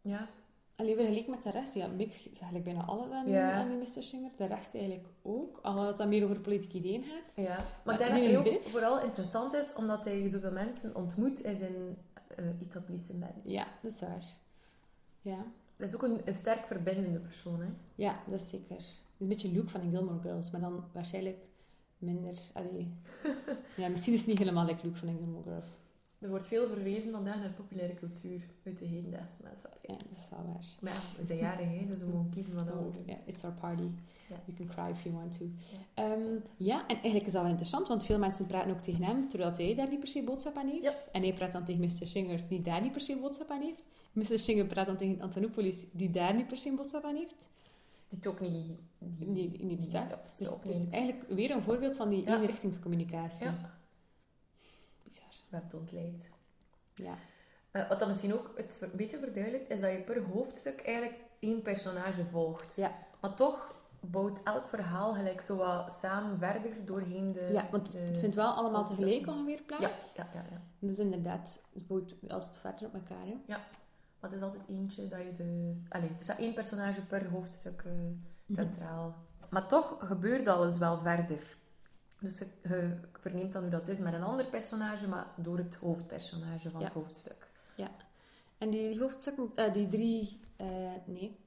[0.01, 0.29] Ja.
[0.75, 3.51] Alleen vergeleken met de rest, ja, Mick is eigenlijk bijna alles aan, Ja.
[3.51, 4.03] aan die Mr.
[4.03, 4.31] Singer.
[4.37, 7.45] De rest eigenlijk ook, alhoewel het dan meer over politieke ideeën gaat.
[7.45, 10.95] Ja, maar ik denk dat die hij ook vooral interessant is omdat hij zoveel mensen
[10.95, 11.97] ontmoet in zijn
[12.35, 13.51] eh etablissement.
[13.51, 14.23] Ja, dat is waar.
[15.19, 15.45] Ja,
[15.77, 17.61] Dat is ook een, een sterk verbindende persoon.
[17.61, 17.67] Hè?
[17.95, 18.75] ja dat is zeker.
[18.75, 18.85] Het
[19.17, 21.45] is een beetje Luke van de Gilmore Girls, maar dan waarschijnlijk
[22.03, 22.39] minder...
[22.53, 22.93] Allee.
[23.77, 25.67] ja, misschien is het niet helemaal like Luke van Gilmore Girls.
[26.23, 29.79] Er wordt veel verwezen vandaag naar populaire cultuur uit de hedendaagse maatschappij.
[29.81, 30.65] Ja, dat is wel waar.
[30.81, 33.43] Maar ja, we zijn jarig, hè, dus we mogen kiezen wat we Oh, ja, it's
[33.43, 33.89] our party.
[34.45, 35.45] You can cry if you want to.
[35.45, 36.03] Ja.
[36.03, 39.27] Ehm, ja, en eigenlijk is dat wel interessant, want veel mensen praten ook tegen hem,
[39.27, 41.07] terwijl hij daar niet per se boodschap aan heeft.
[41.11, 42.07] En hij praat dan tegen Mr.
[42.07, 43.83] Singer, die daar niet per se boodschap aan heeft.
[44.13, 44.39] Mr.
[44.39, 47.47] Singer praat dan tegen Antonopoulos, die daar niet per se boodschap aan heeft.
[48.21, 48.79] Die ook niet...
[49.63, 50.35] Niet beseft.
[50.39, 52.35] Ja, dus het is eigenlijk weer een voorbeeld van die Ja.
[52.35, 53.45] eenrichtingscommunicatie.
[53.45, 53.75] Ja,
[55.03, 55.25] Bizar.
[55.49, 56.21] we hebben.
[56.93, 57.15] Ja.
[57.71, 61.19] Eh, wat dan misschien ook het ver- beter verduidelijkt, is dat je per hoofdstuk eigenlijk
[61.39, 62.75] één personage volgt.
[62.75, 62.91] Ja.
[63.21, 67.49] Maar toch bouwt elk verhaal gelijk zo wat samen verder doorheen de...
[67.51, 70.15] ja, want de- het vindt wel allemaal tegelijk ongeveer Ja, plaats.
[70.15, 70.61] ja, ja, ja.
[70.79, 73.25] Dus inderdaad, het bouwt altijd verder op elkaar.
[73.25, 73.35] Hè.
[74.23, 75.81] Maar het is altijd eentje dat je de...
[75.89, 77.91] Allee, er staat één personage per hoofdstuk eh,
[78.45, 78.61] Mhm.
[78.61, 79.15] centraal.
[79.49, 81.57] Maar toch gebeurt alles wel verder.
[82.19, 85.75] Dus je, je verneemt dan hoe dat is met een ander personage, maar door het
[85.75, 86.85] hoofdpersonage van Ja.
[86.85, 87.51] het hoofdstuk.
[88.57, 90.67] En die hoofdstukken, eh, die drie, eh,
[91.05, 91.37] nee.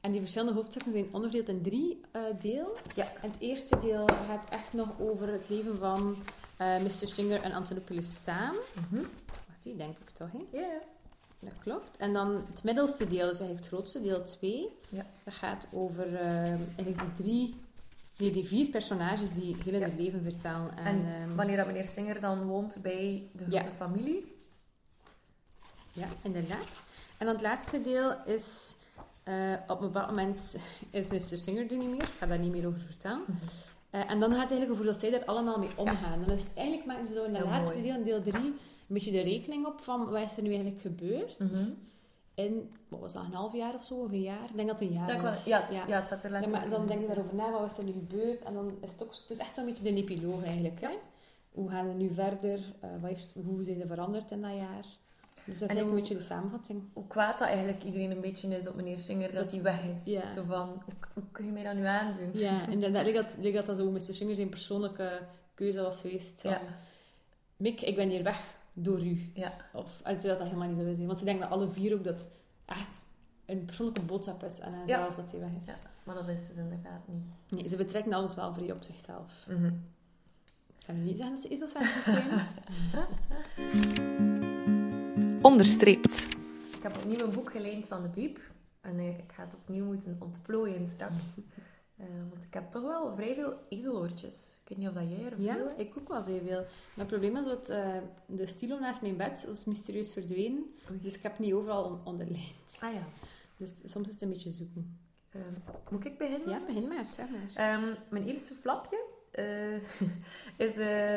[0.00, 2.00] En die verschillende hoofdstukken zijn onderverdeeld in drie
[2.38, 2.76] deel.
[2.94, 3.12] Ja.
[3.22, 6.16] En het eerste deel gaat echt nog over het leven van
[6.58, 6.90] Mr.
[6.90, 8.60] Singer en Antonopoulos samen.
[8.90, 9.02] Mhm.
[9.48, 10.44] Wacht, die denk ik toch, hè?
[10.52, 10.80] Ja, ja.
[11.44, 11.96] Dat klopt.
[11.96, 14.68] En dan het middelste deel, dus eigenlijk het grootste, deel 2.
[14.88, 15.06] Ja.
[15.24, 17.54] Dat gaat over eh, eigenlijk die drie,
[18.16, 19.86] nee, die vier personages die heel Ja.
[19.88, 20.76] hun leven vertellen.
[20.76, 23.60] En, En ehm, wanneer dat meneer Singer dan woont bij de Ja.
[23.60, 24.36] grote familie.
[25.92, 26.66] Ja, inderdaad.
[27.18, 28.76] En dan het laatste deel is...
[29.22, 30.56] eh, op een bepaald moment
[30.90, 31.38] is Mr.
[31.38, 32.02] Singer er niet meer.
[32.02, 33.24] Ik ga daar niet meer over vertellen.
[33.90, 36.24] Eh, en dan gaat het eigenlijk over dat zij daar allemaal mee omgaan.
[36.26, 38.02] Dan is het eigenlijk maken ze zo in dat laatste mooi.
[38.02, 38.54] deel, deel 3,
[38.92, 41.38] een beetje de rekening op van wat is er nu eigenlijk gebeurd.
[41.38, 41.70] Mhm.
[42.34, 44.44] In, wat was dat, een half jaar of zo, of een jaar?
[44.50, 45.44] Ik denk dat het een jaar Dat was.
[45.44, 45.86] ja, het- ja.
[46.00, 48.42] het zat er Ja, maar dan denk je daarover na, wat is er nu gebeurd?
[48.42, 49.12] En dan is het ook...
[49.14, 50.90] Het is echt een beetje een epiloog eigenlijk, hè?
[51.52, 52.58] Hoe gaan ze nu verder?
[52.80, 54.84] Eh, wat heeft, hoe zijn ze veranderd in dat jaar?
[55.44, 56.82] Dus dat is eigenlijk hoe- een beetje de samenvatting.
[56.92, 60.04] Hoe kwaad dat eigenlijk iedereen een beetje is op meneer Singer dat, hij weg is.
[60.04, 60.26] ja.
[60.30, 62.30] Zo van, hoe, hoe kun je mij dat nu aandoen?
[62.34, 63.02] Ja, inderdaad.
[63.02, 64.00] Lijkt dat, lijkt dat dat zo Mr.
[64.14, 65.20] Singer zijn persoonlijke
[65.54, 66.40] keuze was geweest.
[66.40, 66.60] Van, Ja.
[67.56, 69.30] Mick, ik ben hier weg door u.
[69.34, 69.56] Ja.
[69.72, 71.06] Of, ze dat dat helemaal niet zo zijn.
[71.06, 72.28] Want ze denken dat alle vier ook dat het
[72.64, 73.06] echt
[73.46, 75.66] een persoonlijke boodschap is aan henzelf dat hij weg is.
[75.66, 75.76] Ja.
[76.04, 77.32] Maar dat is dus inderdaad niet.
[77.48, 79.46] Nee, ze betrekken alles wel vrij op zichzelf.
[79.48, 79.66] Mhm.
[80.78, 82.46] Ik ga nu niet zeggen dat ze egocentrisch zijn.
[85.42, 86.28] Onderstreept.
[86.76, 88.40] Ik heb opnieuw een boek geleend van de Biep.
[88.80, 91.24] En eh, ik ga het opnieuw moeten ontplooien straks.
[92.02, 94.60] Eh, want ik heb toch wel vrij veel ezeloortjes.
[94.62, 95.80] Ik weet niet of dat jij er veel ja, hebt.
[95.80, 96.60] ik ook wel vrij veel.
[96.60, 100.64] Maar het probleem is dat eh, de stilo naast mijn bed was mysterieus verdwenen.
[100.90, 100.98] Oei.
[101.02, 102.78] Dus ik heb niet overal on- onderlijnd.
[102.80, 103.02] Ah ja.
[103.56, 104.98] Dus soms is het een beetje zoeken.
[105.30, 106.48] Ehm, moet ik beginnen?
[106.48, 107.04] Ja, begin maar.
[107.04, 107.50] Zeg maar.
[107.54, 109.74] Ehm, mijn eerste flapje eh,
[110.66, 110.74] is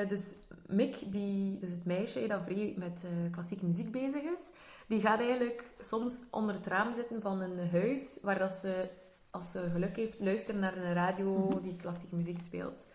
[0.10, 0.36] dus
[0.68, 4.52] Mick, die, dus het meisje dat vrij met klassieke muziek bezig is.
[4.88, 8.90] Die gaat eigenlijk soms onder het raam zitten van een huis waar dat ze,
[9.36, 12.88] als ze geluk heeft, luisteren naar een radio die klassieke muziek speelt.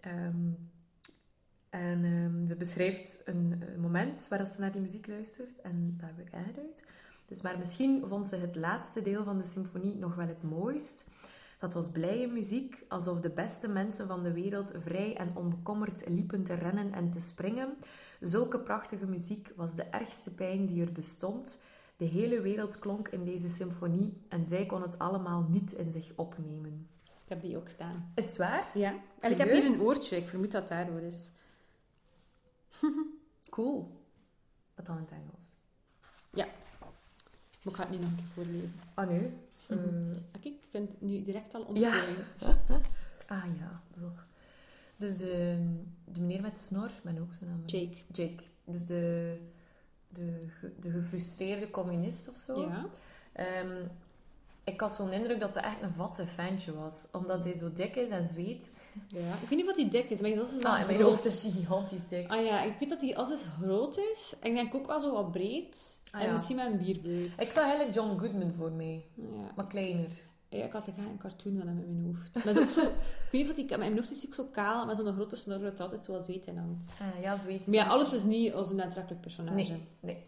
[0.00, 0.50] Ehm,
[1.70, 6.26] en ehm, ze beschrijft een, moment waar ze naar die muziek luistert en dat heb
[6.26, 6.84] ik aangeduid.
[7.26, 11.06] Dus, maar misschien vond ze het laatste deel van de symfonie nog wel het mooist.
[11.58, 16.44] Dat was blije muziek, alsof de beste mensen van de wereld vrij en onbekommerd liepen
[16.44, 17.76] te rennen en te springen.
[18.20, 21.62] Zulke prachtige muziek was de ergste pijn die er bestond.
[21.96, 26.12] De hele wereld klonk in deze symfonie en zij kon het allemaal niet in zich
[26.16, 26.88] opnemen.
[27.02, 28.08] Ik heb die ook staan.
[28.14, 28.70] Is het waar?
[28.74, 28.94] Ja.
[29.20, 30.16] En ik heb hier een oortje.
[30.16, 31.30] Ik vermoed dat daardoor is.
[33.50, 34.00] Cool.
[34.74, 35.46] Wat dan in het Engels?
[36.30, 38.80] Maar ik ga het niet nog een keer voorlezen.
[38.94, 39.30] Ah, nee.
[39.66, 39.76] Eh,
[40.40, 41.66] Kijk, je kunt het nu direct al Ja.
[41.68, 42.26] ontplooien.
[43.26, 43.82] ah ja.
[44.96, 45.58] Dus de,
[46.04, 47.62] de meneer met de snor, ben ook zijn naam.
[47.66, 47.96] Jake.
[48.12, 48.42] Jake.
[48.64, 49.36] Dus de,
[50.16, 50.46] de,
[50.80, 52.60] de gefrustreerde communist of zo.
[52.60, 52.86] Ja.
[53.32, 53.82] Ehm,
[54.64, 57.06] ik had zo'n indruk dat hij echt een vatse fantje was.
[57.12, 58.72] Omdat hij zo dik is en zweet.
[59.08, 59.34] ja.
[59.42, 61.42] Ik weet niet wat die dik is, maar dat is Ah, in mijn hoofd is
[61.42, 62.30] hij gigantisch dik.
[62.30, 64.34] Ah ja, ik weet dat die als het groot is.
[64.42, 65.98] Ik denk ook wel zo wat breed.
[66.10, 66.32] Ah, en ja.
[66.32, 67.30] misschien met een bierbuik.
[67.38, 69.04] Ik zag eigenlijk John Goodman voor mij.
[69.14, 69.52] Ja.
[69.56, 70.10] Maar kleiner.
[70.56, 72.44] Ja, ik had een cartoon van hem in mijn hoofd.
[72.44, 73.68] Maar is ook zo, ik weet niet die...
[73.68, 76.12] Met mijn hoofd is hij ook zo kaal, met zo'n grote snor dat altijd zo
[76.12, 76.98] wat zweet in hangt.
[77.00, 77.66] Ah, ja, zweet.
[77.66, 79.54] Maar ja, alles is niet als een aantrekkelijk personage.
[79.54, 79.88] Nee.
[80.00, 80.24] Nee.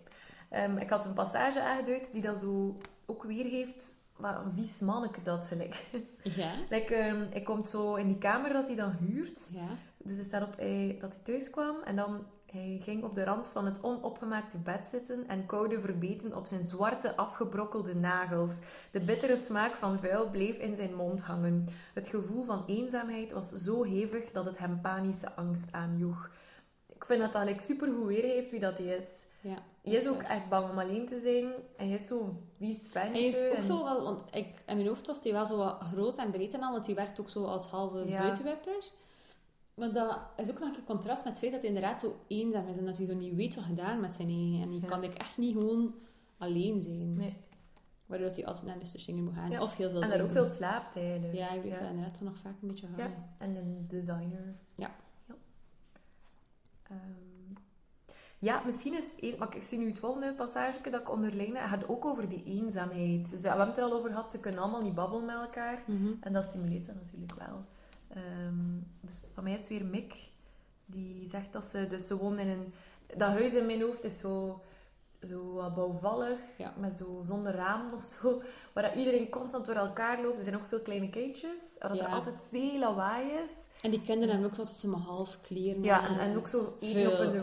[0.51, 5.23] Ehm, ik had een passage aangeduid die dat zo ook weergeeft wat een vies manneke
[5.23, 6.35] dat gelijk is.
[6.35, 6.53] Ja.
[6.69, 9.51] Like, ehm, hij komt zo in die kamer dat hij dan huurt.
[9.55, 9.69] Ja.
[9.99, 10.57] Dus er staat op
[11.01, 14.87] dat hij thuis kwam en dan hij ging op de rand van het onopgemaakte bed
[14.87, 18.59] zitten en kauwde verbeten op zijn zwarte afgebrokkelde nagels.
[18.91, 21.67] De bittere smaak van vuil bleef in zijn mond hangen.
[21.95, 26.31] Het gevoel van eenzaamheid was zo hevig dat het hem panische angst aanjoeg.
[26.95, 29.27] ik vind dat like, super goed weergeeft wie dat hij is.
[29.41, 31.45] Ja, Hij is ook echt bang om alleen te zijn.
[31.77, 33.21] En hij is zo vies ventje.
[33.21, 35.57] Hij is ook en- zo wel, want ik, in mijn hoofd was hij wel zo
[35.57, 38.19] wat groot en breed en al, want hij werkt ook zo als halve Ja.
[38.21, 38.91] buitenwipper.
[39.79, 42.69] Maar dat is ook nog een contrast met het feit dat hij inderdaad zo eenzaam
[42.69, 44.61] is en dat hij zo niet weet wat gedaan met zijn eigen.
[44.63, 44.87] En Ja.
[44.87, 45.95] kan ik echt niet gewoon
[46.39, 47.15] alleen zijn.
[47.17, 47.37] Nee.
[48.07, 48.87] Waardoor hij altijd naar Mr.
[49.01, 49.51] Singer moet gaan.
[49.51, 49.63] Ja.
[49.63, 51.35] Of heel veel En daar ook veel slaapt eigenlijk.
[51.35, 51.89] Ja, hij blijft ja.
[51.89, 53.03] inderdaad nog vaak een beetje Ja.
[53.03, 53.25] hangen.
[53.39, 54.55] En een designer.
[54.75, 54.91] Ja.
[55.27, 55.35] Ja,
[56.83, 56.99] Ehm,
[58.39, 59.15] ja misschien is...
[59.21, 61.61] Een, maar ik zie nu het volgende passage dat ik onderlijnen.
[61.61, 63.31] Het gaat ook over die eenzaamheid.
[63.31, 64.31] Dus we hebben het er al over gehad.
[64.31, 65.83] Ze kunnen allemaal niet babbelen met elkaar.
[65.87, 66.09] Mhm.
[66.21, 67.65] En dat stimuleert dat natuurlijk wel.
[68.09, 70.15] Ehm, dus van mij is het weer Mick.
[70.87, 71.87] Die zegt dat ze...
[71.87, 72.73] Dus ze woont in een...
[73.17, 74.63] Dat huis in mijn hoofd is zo...
[75.21, 76.75] Zo wat bouwvallig, Ja.
[76.77, 78.43] met zo zonder ramen of zo.
[78.73, 80.37] Waar dat iedereen constant door elkaar loopt.
[80.37, 81.77] Er zijn ook veel kleine kindjes.
[81.79, 83.69] Dat er altijd veel lawaai is.
[83.81, 85.83] En die kinderen hebben ook altijd zo maar half kleren.
[85.83, 87.43] Ja, en, en ook zo eten op hun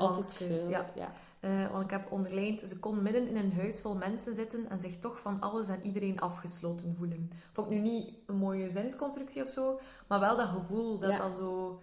[0.95, 1.13] ja.
[1.45, 4.79] Eh, want ik heb onderlijnd, ze kon midden in een huis vol mensen zitten en
[4.79, 7.29] zich toch van alles en iedereen afgesloten voelen.
[7.51, 11.17] Vond ik nu niet een mooie zinsconstructie of zo, maar wel dat gevoel dat Ja.
[11.17, 11.79] dat zo...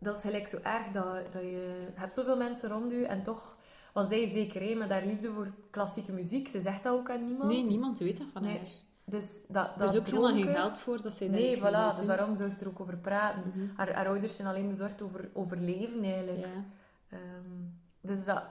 [0.00, 1.88] Dat is gelijk zo erg dat, dat je...
[1.94, 3.56] hebt zoveel mensen rond je en toch...
[3.92, 6.48] Was zij zeker, hè, met haar liefde voor klassieke muziek.
[6.48, 7.50] Ze zegt dat ook aan niemand.
[7.50, 8.68] Nee, niemand weet dat van Nee, haar.
[9.04, 11.96] Dus dat, Er dat is ook helemaal geen geld voor dat zij daar Nee, voilà.
[11.96, 13.52] Dus waarom zou ze er ook over praten?
[13.54, 13.66] Mhm.
[13.76, 16.38] Haar, haar ouders zijn alleen bezorgd over overleven, eigenlijk.
[16.38, 16.64] Ja.
[17.08, 17.62] Ehm,
[18.00, 18.42] dus dat,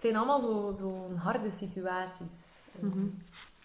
[0.00, 2.66] het zijn allemaal zo'n zo harde situaties.
[2.80, 3.04] Mhm.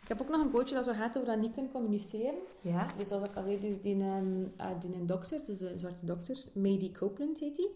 [0.02, 2.34] Ik heb ook nog een quoteje dat zo gaat over dat niet kunnen communiceren.
[2.62, 2.88] Ja?
[2.98, 6.06] Dus zoals ik al zei, die, die, ehm, eh, die een dokter, dus een zwarte
[6.06, 7.70] dokter, Mady Copeland heet die.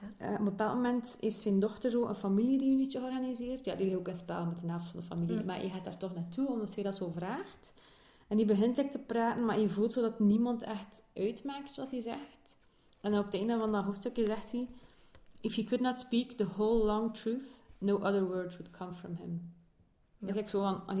[0.00, 0.26] Ja.
[0.26, 3.64] Eh, op een bepaald moment heeft zijn dochter zo een familiereunietje georganiseerd.
[3.64, 5.40] Ja, die ligt ook in spel met de helft van de familie.
[5.40, 5.46] Mm.
[5.46, 7.72] Maar je gaat daar toch naartoe, omdat zij dat zo vraagt.
[8.28, 11.90] En die begint like, te praten, maar je voelt zo dat niemand echt uitmaakt wat
[11.90, 12.56] hij zegt.
[13.00, 14.68] En op het einde van dat hoofdstukje zegt hij...
[15.40, 17.44] If he could not speak the whole long truth,
[17.78, 19.54] no other word would come from him.
[20.18, 20.26] Ja.
[20.32, 20.96] Dat is zo van,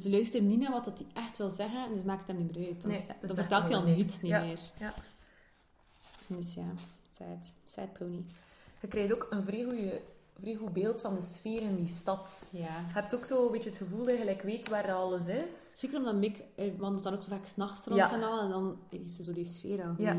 [0.00, 2.56] ze luistert niet naar wat dat hij echt wil zeggen, en ze maakt hem niet
[2.56, 2.82] meer uit.
[2.82, 4.40] Dan, Nee, dan dus zegt vertelt hij al niets niet Ja.
[4.40, 4.60] meer.
[4.78, 4.94] Ja.
[6.26, 6.64] Dus ja,
[7.10, 7.52] sad.
[7.66, 8.24] Sad pony.
[8.80, 9.92] Je krijgt ook een vrij, goeie,
[10.40, 12.48] vrij goed beeld van de sfeer in die stad.
[12.52, 12.60] Ja.
[12.60, 15.72] Je hebt ook zo een beetje het gevoel dat je weet waar dat alles is.
[15.76, 18.12] Zeker omdat Mick eh, wandelt dan ook zo vaak s'nachts rond Ja.
[18.12, 20.16] en al, en dan heeft ze zo die sfeer al Ja.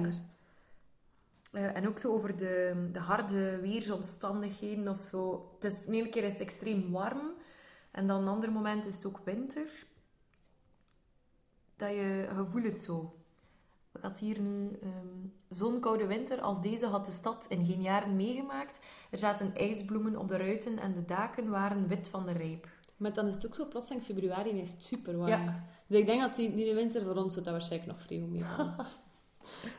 [1.56, 5.52] Eh, en ook zo over de, de harde weersomstandigheden of zo.
[5.54, 7.32] Het is, de ene keer is het extreem warm.
[7.92, 9.86] En dan een ander moment is het ook winter.
[11.76, 13.16] Dat je, je voelt het zo.
[13.94, 17.82] Ik had hier nu ehm zo'n koude winter als deze had de stad in geen
[17.82, 18.80] jaren meegemaakt.
[19.12, 22.68] Er zaten ijsbloemen op de ruiten en de daken waren wit van de rijp.
[22.98, 25.30] Maar dan is het ook zo plotseling februari en is het super warm.
[25.30, 25.66] Ja.
[25.88, 28.76] Dus ik denk dat die, die winter voor ons dat waarschijnlijk nog vrij meevallen.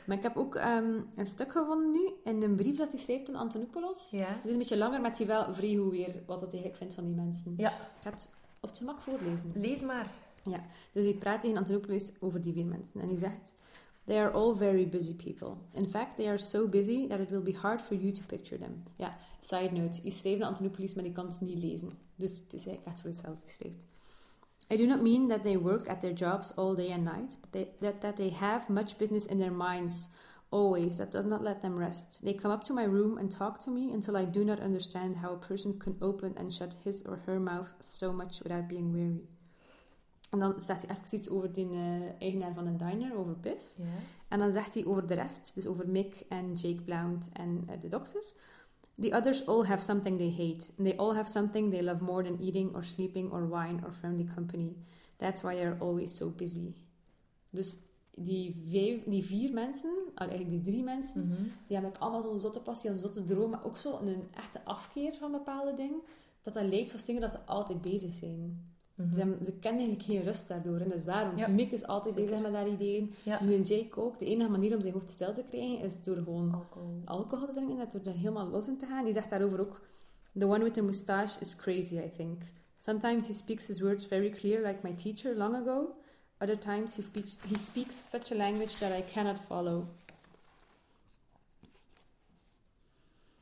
[0.06, 3.28] maar ik heb ook ehm, een stuk gevonden nu in een brief dat hij schrijft
[3.28, 4.08] aan Antonopoulos.
[4.10, 4.26] Ja.
[4.26, 6.76] Het is een beetje langer, maar het is wel vrij goed weer wat hij eigenlijk
[6.76, 7.54] vindt van die mensen.
[7.56, 8.28] Ja, Ik ga het
[8.60, 9.52] op het gemak voorlezen.
[9.54, 10.10] lees maar.
[10.92, 13.00] Dus hij praat tegen Antonopoulos over die vier mensen.
[13.00, 13.54] En hij zegt...
[14.04, 15.52] They are all very busy people.
[15.72, 18.60] In fact, they are so busy that it will be hard for you to picture
[18.60, 18.82] them.
[18.96, 20.00] Ja, side note.
[20.02, 21.90] Hij schreef naar Antonopoulos, maar die kan het niet lezen.
[22.16, 23.80] Dus het is eigenlijk echt voor hetzelfde geschreven.
[24.70, 27.52] I do not mean that they work at their jobs all day and night, but
[27.52, 30.08] they, that, that they have much business in their minds
[30.50, 32.24] always that does not let them rest.
[32.24, 35.16] They come up to my room and talk to me until I do not understand
[35.16, 38.92] how a person can open and shut his or her mouth so much without being
[38.92, 39.22] weary.
[40.30, 43.74] En dan staat hij even iets over die eh, eigenaar van een diner, over Biff.
[43.76, 43.84] Ja.
[44.28, 47.80] En dan zegt hij over de rest, dus over Mick en Jake Blount en eh,
[47.80, 48.22] de dokter.
[49.00, 50.72] The others all have something they hate.
[50.78, 53.92] And they all have something they love more than eating or sleeping or wine or
[53.92, 54.74] friendly company.
[55.16, 56.74] That's why they're always so busy.
[57.50, 57.78] Dus
[58.14, 61.42] die, vijf, die vier mensen, eigenlijk die drie mensen, Mhm.
[61.66, 65.12] die hebben allemaal zo'n zotte passie en zotte droom, maar ook zo een echte afkeer
[65.12, 66.00] van bepaalde dingen.
[66.42, 68.74] Dat dat lijkt voor dingen dat ze altijd bezig zijn.
[68.96, 69.12] Mhm.
[69.12, 70.78] Ze, ze kennen eigenlijk geen rust daardoor.
[70.80, 72.30] En dat is waar, want Ja, Mick is altijd zeker.
[72.30, 73.14] bezig met haar ideeën.
[73.22, 73.42] Ja.
[73.44, 74.18] Nu en Jake ook.
[74.18, 77.00] De enige manier om zijn hoofd stil te krijgen is door gewoon Alcohol.
[77.04, 79.04] alcohol te drinken, dat door er helemaal los in te gaan.
[79.04, 79.80] Die zegt daarover ook:
[80.38, 82.42] The one with the moustache is crazy, I think.
[82.78, 85.94] Sometimes he speaks his words very clear, like my teacher long ago.
[86.38, 89.86] Other times he speaks, he speaks such a language that I cannot follow.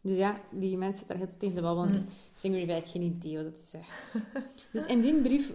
[0.05, 1.90] Dus ja, die mensen zitten daar heel tegen de babbelen.
[1.90, 2.07] Mm.
[2.35, 4.14] Singer heeft eigenlijk geen idee wat het zegt.
[4.73, 5.53] dus in die brief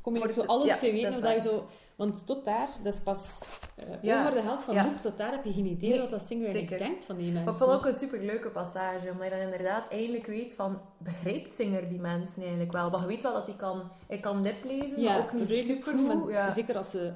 [0.00, 1.22] kom je Wordt zo alles ja, te weten.
[1.22, 3.40] dat je zo, want tot daar, dat is pas
[3.76, 4.82] eh, Ja, over de helft van ja.
[4.82, 7.32] het boek, tot daar heb je geen idee Nee, wat dat Singer denkt van die
[7.32, 7.52] mensen.
[7.52, 11.52] Ik vond het ook een superleuke passage, omdat je dan inderdaad eigenlijk weet van, begrijpt
[11.52, 12.90] Singer die mensen eigenlijk wel?
[12.90, 15.92] Maar je weet wel dat hij kan, hij kan lip lezen, maar ook niet super
[15.92, 16.52] goed, maar.
[16.52, 17.12] Zeker als ze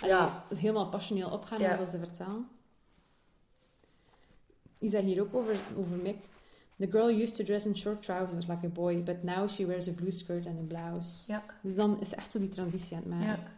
[0.00, 1.68] allee, helemaal passioneel opgaan Ja.
[1.68, 2.48] naar wat ze vertellen.
[4.78, 6.16] Die zegt hier ook over, over Mick.
[6.78, 9.88] The girl used to dress in short trousers like a boy, but now she wears
[9.88, 11.32] a blue skirt and a blouse.
[11.32, 11.44] Ja.
[11.62, 13.26] Dus dan is echt zo die transitie aan het maken.
[13.26, 13.56] Ja.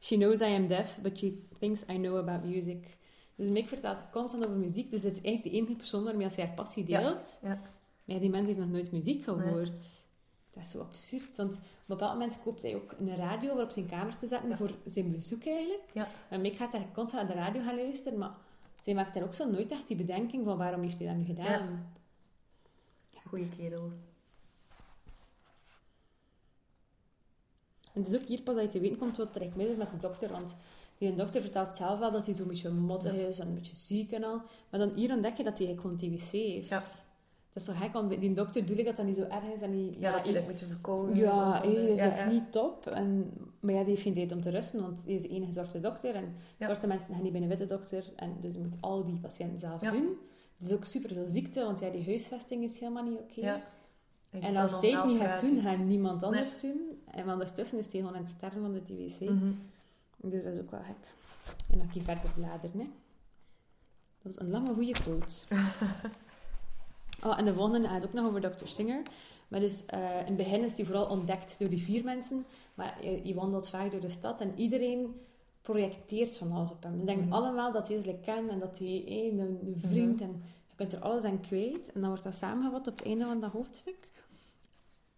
[0.00, 2.96] She knows I am deaf, but she thinks I know about music.
[3.34, 4.90] Dus Mick vertelt constant over muziek.
[4.90, 7.38] Dus het is eigenlijk de enige persoon waarmee ze haar passie deelt.
[7.42, 7.60] ja.
[8.04, 9.36] Maar die mens heeft nog nooit muziek Nee.
[9.36, 9.80] gehoord.
[10.54, 11.36] Dat is zo absurd.
[11.36, 14.26] Want op een bepaald moment koopt hij ook een radio voor op zijn kamer te
[14.26, 15.82] zetten voor zijn bezoek eigenlijk.
[15.92, 16.08] Ja.
[16.30, 18.18] En Mick gaat daar constant naar de radio gaan luisteren.
[18.18, 18.34] Maar
[18.80, 21.24] zij maakt daar ook zo nooit echt die bedenking van waarom heeft hij dat nu
[21.24, 21.92] gedaan.
[23.26, 23.92] Goeie kerel.
[27.92, 29.78] En het is ook hier pas dat je te weten komt wat er eigenlijk mis
[29.78, 30.30] is met de dokter.
[30.32, 30.54] Want
[30.98, 33.26] die dokter vertelt zelf wel dat hij zo'n beetje moddig Ja.
[33.26, 34.42] is en een beetje ziek en al.
[34.70, 36.68] Maar dan hier ontdek je dat hij gewoon TBC heeft.
[36.68, 36.82] Ja.
[37.58, 39.44] Dat is zo gek, want bij die dokter doe ik dat dat niet zo erg
[39.54, 39.60] is.
[39.60, 41.68] En die, Ja, dat je een beetje verkouden Ja, hè.
[41.68, 42.28] is ja, ook ja.
[42.28, 42.86] niet top.
[42.86, 45.52] En, maar ja, die heeft geen tijd om te rusten, want hij is de enige
[45.52, 46.14] zwarte dokter.
[46.14, 46.64] En Ja.
[46.66, 48.04] zwarte mensen gaan niet bij een witte dokter.
[48.16, 49.90] En dus je moet al die patiënten zelf Ja.
[49.90, 50.16] doen.
[50.58, 53.40] Het is ook super veel ziekte, want ja, die huisvesting is helemaal niet oké.
[53.40, 53.62] Ja.
[54.30, 56.80] Je En als dan hij het niet gaat doen, gaat niemand anders doen.
[57.10, 59.20] En ondertussen is hij gewoon aan het sterven van de TBC.
[59.30, 59.52] Mhm.
[60.16, 61.14] Dus dat is ook wel gek.
[61.70, 62.86] En nog een keer verder bladeren, hè.
[64.22, 65.34] Dat was een lange, goede quote.
[67.24, 68.66] oh, en de volgende gaat ook nog over Dr.
[68.66, 69.02] Singer.
[69.48, 72.44] Maar dus, eh, in het begin is hij vooral ontdekt door die vier mensen.
[72.74, 75.20] Maar je, je wandelt vaak door de stad en iedereen
[75.62, 76.98] projecteert van alles op hem.
[76.98, 77.34] Ze denken Mhm.
[77.34, 80.92] allemaal dat hij ze kent en dat hij eh, een, een vriend en je kunt
[80.92, 81.92] er alles aan kwijt.
[81.92, 83.96] En dan wordt dat samengevat op het einde van dat hoofdstuk.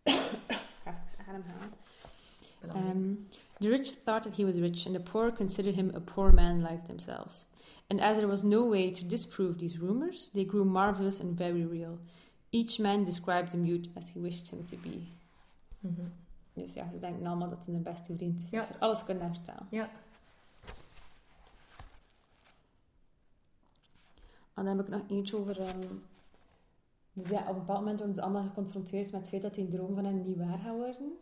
[0.02, 0.16] Ik
[0.84, 1.72] ga even adem halen.
[2.60, 2.94] Belangrijk.
[2.94, 6.34] Um, the rich thought that he was rich, and the poor considered him a poor
[6.34, 7.44] man like themselves.
[7.90, 11.64] And as there was no way to disprove these rumors, they grew marvelous and very
[11.64, 11.98] real.
[12.50, 15.08] Each man described the mute as he wished him to be.
[15.80, 16.08] Mhm.
[16.52, 18.50] Dus ja, ze denken allemaal dat hij de beste vriend is.
[18.50, 18.58] Ja.
[18.58, 19.66] Dat ze er alles kunnen naar vertellen.
[19.70, 19.90] Ja.
[24.54, 25.60] En dan heb ik nog eentje over...
[25.60, 25.86] ehm,
[27.12, 29.68] dus ja, op een bepaald moment worden ze allemaal geconfronteerd met het feit dat die
[29.68, 31.18] droom van hen niet waar gaat worden.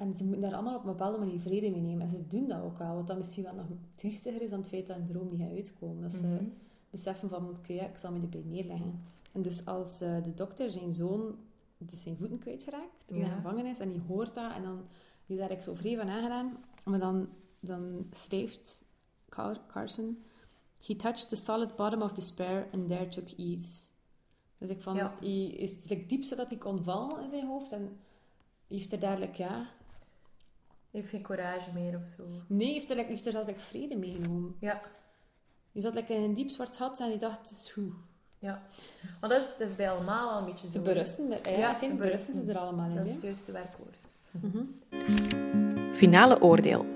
[0.00, 2.02] En ze moeten daar allemaal op een bepaalde manier vrede mee nemen.
[2.02, 2.94] En ze doen dat ook wel.
[2.94, 5.50] Wat dan misschien wel nog triestiger is dan het feit dat een droom niet gaat
[5.50, 6.02] uitkomen.
[6.02, 6.44] Dat ze Mhm.
[6.90, 9.00] beseffen van, oké, ja, ik zal me erbij neerleggen.
[9.32, 11.34] En dus als eh, de dokter zijn zoon
[11.78, 14.76] dus zijn voeten kwijtgeraakt in de gevangenis en die hoort dat en dan
[15.26, 16.56] die is daar eigenlijk zo vrij van aangedaan.
[16.84, 17.28] Maar dan,
[17.60, 18.84] dan schrijft
[19.28, 20.22] Car- Carson...
[20.86, 23.86] He touched the solid bottom of despair and there took ease.
[24.58, 25.14] Dus ik van, Ja.
[25.20, 27.96] hij is het diepste dat hij kon vallen in zijn hoofd en
[28.68, 29.68] heeft er dadelijk, ja...
[30.90, 32.22] Heeft geen courage meer of zo.
[32.46, 34.56] Nee, heeft er, like, heeft er zelfs like, vrede meegenomen.
[34.60, 34.80] Ja.
[35.72, 37.92] Je zat like, in een diep zwart gat en je dacht, het is goed.
[38.38, 38.62] Ja.
[39.20, 40.72] Maar dat is, dat is bij allemaal wel een beetje zo.
[40.72, 42.94] Ze berusten er, ja, Ja, ze berusten ze er allemaal in.
[42.96, 44.14] Dat is het juiste werkwoord.
[44.30, 44.64] Mhm.
[45.92, 46.86] Finale oordeel.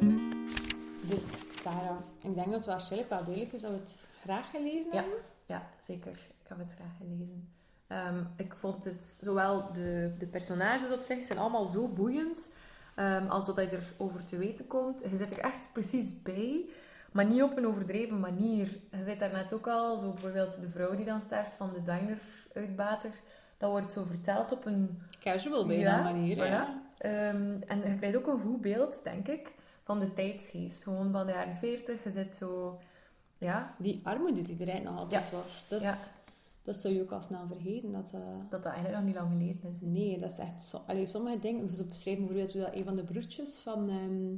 [1.08, 1.24] Dus
[1.62, 5.00] Sarah, ik denk dat het waarschijnlijk wel duidelijk is dat we het graag gelezen Ja.
[5.00, 5.18] hebben.
[5.46, 6.10] Ja, zeker.
[6.12, 7.48] Ik heb het graag gelezen.
[7.86, 12.56] Ehm, ik vond het, zowel de, de personages op zich zijn allemaal zo boeiend,
[12.94, 15.00] ehm, als wat je erover te weten komt.
[15.10, 16.64] Je zit er echt precies bij,
[17.12, 18.66] maar niet op een overdreven manier.
[18.90, 21.82] Je zit daar net ook al, zo bijvoorbeeld de vrouw die dan sterft van de
[21.82, 23.10] diner-uitbater.
[23.58, 26.36] Dat wordt zo verteld op een Casual Ja, manier.
[26.36, 26.38] voilà.
[26.50, 26.82] Ja.
[26.98, 29.52] Ehm, en je krijgt ook een goed beeld, denk ik,
[29.84, 30.82] van de tijdsgeest.
[30.82, 32.04] Gewoon van de jaren 40.
[32.04, 32.78] Je zit zo...
[33.38, 35.66] Ja, Die armoede die er eigenlijk nog altijd was.
[35.68, 35.94] Dat, is, Ja.
[36.64, 37.92] Dat zou je ook al snel vergeten.
[37.92, 39.80] Dat, eh, dat dat eigenlijk nog niet lang geleden is.
[39.80, 40.60] Nee, dat is echt...
[40.60, 41.68] Zo, allee, sommige dingen...
[41.70, 44.34] Zo beschrijven bijvoorbeeld dat een van de broertjes van, ehm,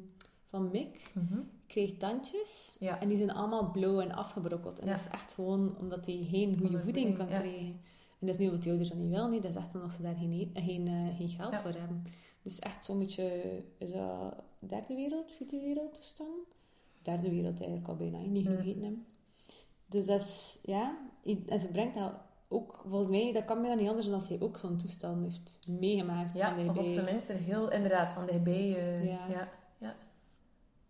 [0.46, 1.40] van Mick Mhm.
[1.66, 2.76] kreeg tandjes.
[2.78, 3.00] Ja.
[3.00, 4.78] En die zijn allemaal blauw en afgebrokkeld.
[4.78, 4.92] En Ja.
[4.92, 7.38] dat is echt gewoon omdat hij geen goede voeding kan ja.
[7.38, 7.80] krijgen.
[8.20, 9.30] En dat is niet omdat die ouders dat niet willen.
[9.30, 12.02] Nee, dat is echt omdat ze daar geen, e- geen, eh, geen geld voor hebben.
[12.42, 13.42] Dus echt zo'n beetje...
[13.78, 16.46] Is dat derde wereld, vierde wereld toestand?
[17.02, 18.18] Derde wereld eigenlijk al bijna.
[18.18, 18.56] Niet Mm.
[18.56, 19.06] hebben.
[19.86, 20.58] Dus dat is...
[20.62, 20.96] Ja.
[21.46, 22.12] En ze brengt dat
[22.48, 22.82] ook...
[22.88, 25.58] Volgens mij, dat kan mij dan niet anders dan als zij ook zo'n toestand heeft
[25.68, 26.34] meegemaakt.
[26.34, 28.76] Ja, van of op zijn minst er heel inderdaad van dichtbij.
[28.76, 29.26] eh Ja.
[29.28, 29.48] ja.
[29.78, 29.96] ja,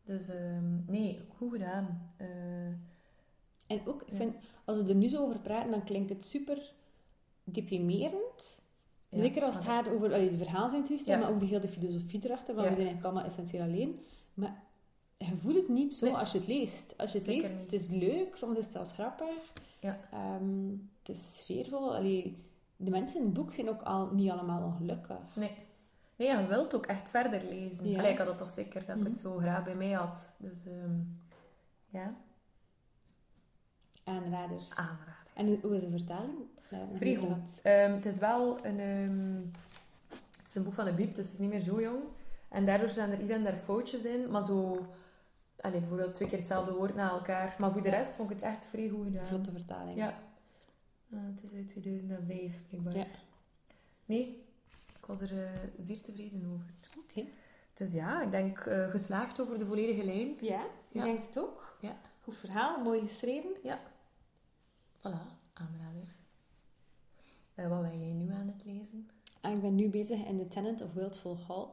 [0.04, 2.10] Dus ehm, nee, goed gedaan.
[2.16, 2.26] Eh,
[3.66, 4.16] En ook, ik Ja.
[4.16, 6.72] vind, als we er nu zo over praten, dan klinkt het super
[7.44, 8.60] deprimerend.
[9.08, 10.12] ja, Zeker als het gaat over...
[10.12, 12.54] allee, de verhalen zijn triest, maar ook de hele filosofie erachter.
[12.54, 12.62] Van.
[12.62, 14.00] We zijn eigenlijk allemaal essentieel alleen.
[14.34, 14.62] Maar
[15.16, 16.14] je voelt het niet zo Nee.
[16.14, 16.94] als je het leest.
[16.96, 17.62] Als je het Zeker leest, niet.
[17.70, 18.36] het is leuk.
[18.36, 19.52] Soms is het zelfs grappig.
[19.80, 19.98] Ja.
[20.12, 21.94] Ehm, het is sfeervol.
[21.96, 22.34] Allee,
[22.76, 25.36] de mensen in het boek zijn ook al niet allemaal ongelukkig.
[25.36, 25.50] Nee.
[26.16, 27.88] Nee, je wilt ook echt verder lezen.
[27.90, 27.98] Ja.
[27.98, 29.10] Allee, ik had het toch zeker dat ik Mhm.
[29.10, 30.36] het zo graag bij mij had.
[30.38, 30.98] Dus ehm,
[31.88, 32.14] ja,
[34.04, 34.74] Aanraders.
[34.74, 35.14] aanraden.
[35.34, 36.34] En hoe, is de vertaling?
[36.92, 37.26] Vrij goed.
[37.28, 37.60] gehad.
[37.62, 38.78] Ehm, het is wel een...
[40.38, 41.98] het is een boek van een biep, dus het is niet meer zo jong.
[42.48, 44.86] En daardoor zijn er hier en daar foutjes in, maar zo...
[45.66, 47.56] Allee, bijvoorbeeld twee keer hetzelfde woord na elkaar.
[47.58, 47.96] Maar voor de Ja.
[47.96, 49.26] rest vond ik het echt vrij goed gedaan.
[49.26, 49.96] Vlotte vertaling.
[49.98, 50.08] Ja.
[51.10, 52.96] Eh, het is uit 2005, blijkbaar.
[52.96, 53.06] Ja.
[54.04, 54.44] Nee,
[54.98, 56.66] ik was er eh, zeer tevreden over.
[56.98, 57.24] Oké.
[57.74, 60.34] Dus ja, ik denk eh, geslaagd over de volledige lijn.
[60.40, 61.04] Ja, ik Ja.
[61.04, 61.76] denk het ook.
[61.80, 61.96] Ja.
[62.22, 63.50] Goed verhaal, mooi geschreven.
[64.98, 66.14] Voilà, aanrader.
[67.54, 69.10] Eh, wat ben jij nu aan het lezen?
[69.40, 71.66] En ik ben nu bezig in The Tenant of Wildful Hall.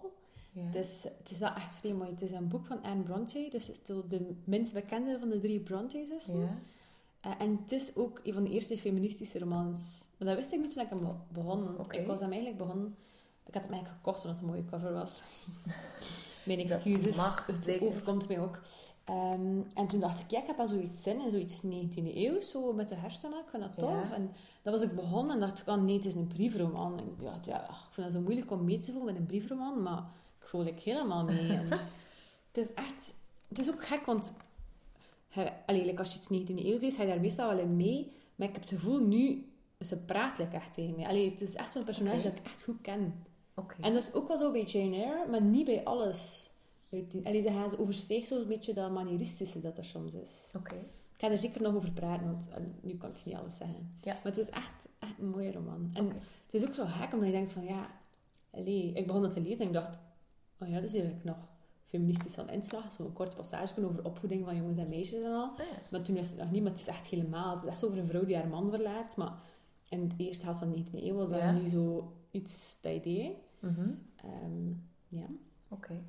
[0.55, 0.71] Ja.
[0.71, 2.09] Dus het is wel echt vrij mooi.
[2.09, 5.37] Het is een boek van Anne Bronte, dus het is de minst bekende van de
[5.39, 6.39] drie Bronte-zussen.
[6.39, 6.59] ja.
[7.21, 10.01] Eh, en het is ook een van de eerste feministische romans.
[10.17, 11.75] Maar dat wist ik niet toen ik hem be- begon.
[11.91, 12.95] Ik was hem eigenlijk begonnen...
[13.45, 15.21] Ik had hem eigenlijk gekocht omdat het een mooie cover was.
[16.45, 17.15] Mijn Dat excuses.
[17.15, 17.87] mag, het zeker.
[17.87, 18.59] overkomt mij ook.
[19.03, 22.41] Ehm, en toen dacht ik, ja, ik heb al zoiets zin in, zoiets 19e eeuw,
[22.41, 23.39] zo met de hersenen.
[23.39, 23.89] Ik vind dat tof.
[23.89, 24.13] Ja.
[24.13, 24.31] En
[24.61, 26.97] dat was ik begonnen en dacht ik, oh nee, het is een briefroman.
[26.99, 29.25] En ja, ja, ach, ik vind het zo moeilijk om mee te voelen met een
[29.27, 30.05] briefroman, maar ik
[30.47, 31.51] voel ik helemaal mee.
[31.51, 31.67] En
[32.51, 33.13] het is echt...
[33.47, 34.33] Het is ook gek, want
[35.65, 38.11] allee, als je iets 19e eeuw leest, ga je daar meestal wel in mee.
[38.35, 39.47] Maar ik heb het gevoel nu,
[39.79, 41.05] ze praat like echt tegen mij.
[41.05, 43.13] Allee, het is echt zo'n personage dat ik echt goed ken.
[43.53, 43.75] Oké.
[43.81, 46.49] En dat is ook wel zo bij Jane Eyre, maar niet bij alles.
[47.23, 50.51] Allee, ze ze oversteeg zo'n beetje dat manieristische dat er soms is.
[50.55, 50.75] Oké.
[51.13, 52.49] Ik ga er zeker nog over praten, want
[52.81, 53.91] nu kan ik niet alles zeggen.
[54.01, 54.13] Ja.
[54.13, 55.89] Maar het is echt, echt een mooie roman.
[55.93, 56.15] En het
[56.51, 57.91] is ook zo gek, omdat je denkt van, ja...
[58.51, 59.99] Allee, ik begon dat te lezen en ik dacht...
[60.59, 61.37] Oh ja, dat is eigenlijk nog
[61.83, 62.91] feministisch aan de inslag.
[62.93, 65.43] Zo'n korte passage over opvoeding van jongens en meisjes en al.
[65.51, 65.81] Ah, ja.
[65.91, 67.53] Maar toen is het nog niet, maar het is echt helemaal...
[67.53, 69.17] Het is echt over een vrouw die haar man verlaat.
[69.17, 69.33] Maar
[69.89, 71.51] in de eerste helft van de 19e eeuw was dat Ja.
[71.51, 73.37] niet zo iets dat idee.
[73.59, 73.89] Mhm.
[74.15, 74.69] Ehm,
[75.07, 75.25] ja.
[75.69, 76.01] Oké.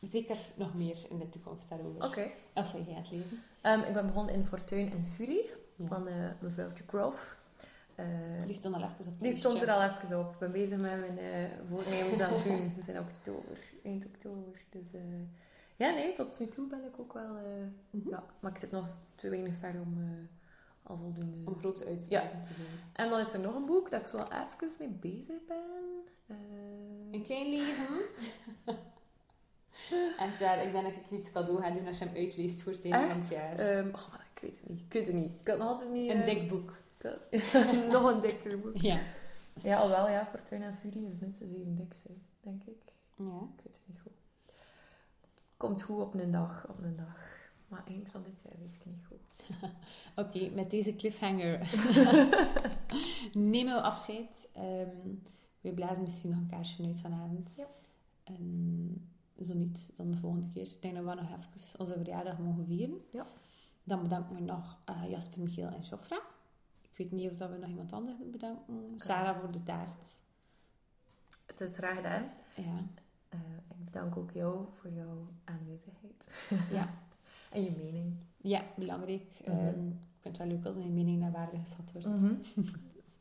[0.00, 2.04] Zeker nog meer in de toekomst daarover.
[2.04, 2.26] Oké.
[2.54, 3.38] Als jij gaat lezen.
[3.60, 5.86] Ehm, ik ben begonnen in Fortuin en Furie Ja.
[5.86, 7.34] van eh mevrouwtje Grove.
[7.94, 8.06] Eh,
[8.46, 10.32] Die stond al even op het die stond er al even op.
[10.32, 12.72] Ik ben bezig met mijn eh, voornemens aan het doen.
[12.76, 14.60] We zijn oktober, eind oktober.
[14.70, 15.00] Dus eh,
[15.76, 17.36] ja, nee, tot nu toe ben ik ook wel...
[17.90, 18.08] Mhm.
[18.08, 20.28] ja, maar ik zit nog te weinig ver om
[20.82, 21.50] al voldoende...
[21.50, 22.80] Om grote uitspraken te doen.
[22.92, 25.92] En dan is er nog een boek dat ik zo wel even mee bezig ben.
[27.10, 27.86] Een klein leven.
[30.18, 32.72] en daar, ik denk dat ik iets cadeau ga doen als je hem uitleest voor
[32.72, 33.58] het einde van het jaar.
[33.58, 34.80] Ehm, oh, maar ik weet het niet.
[34.80, 35.30] Ik weet het niet.
[35.30, 36.10] Ik kan altijd niet...
[36.10, 36.81] een dik boek.
[37.92, 38.76] nog een dikker boek.
[38.76, 39.00] Ja.
[39.62, 42.92] Ja, alhoewel, ja, Fortuna en Fury is minstens even dik, hè, denk ik.
[43.16, 43.24] ja.
[43.24, 44.12] Ik weet het niet goed.
[45.56, 47.30] Komt goed op een dag, op een dag.
[47.68, 49.20] Maar eind van dit jaar weet ik niet goed.
[50.26, 51.58] Oké, met deze cliffhanger
[53.32, 54.48] nemen we afscheid.
[54.52, 54.96] Ehm,
[55.60, 57.54] we blazen misschien nog een kaarsje uit vanavond.
[57.56, 57.66] Ja.
[58.24, 59.08] En
[59.42, 60.62] zo niet, dan de volgende keer.
[60.62, 63.00] Ik denk dat we nog even onze verjaardag mogen vieren.
[63.12, 63.26] Ja.
[63.84, 66.20] Dan bedanken we nog eh, Jasper, Michiel en Jofra.
[67.02, 68.88] Weet niet of dat we nog iemand anders moeten bedanken.
[68.96, 70.20] Sarah voor de taart.
[71.46, 72.30] Het is graag gedaan.
[72.56, 72.86] Ja.
[73.28, 73.38] Eh,
[73.70, 76.48] ik bedank ook jou voor jouw aanwezigheid.
[76.70, 76.94] Ja.
[77.52, 78.14] en je mening.
[78.36, 79.40] ja, belangrijk.
[79.44, 82.08] Ehm, ik vind het wel leuk als mijn mening naar waarde geschat wordt.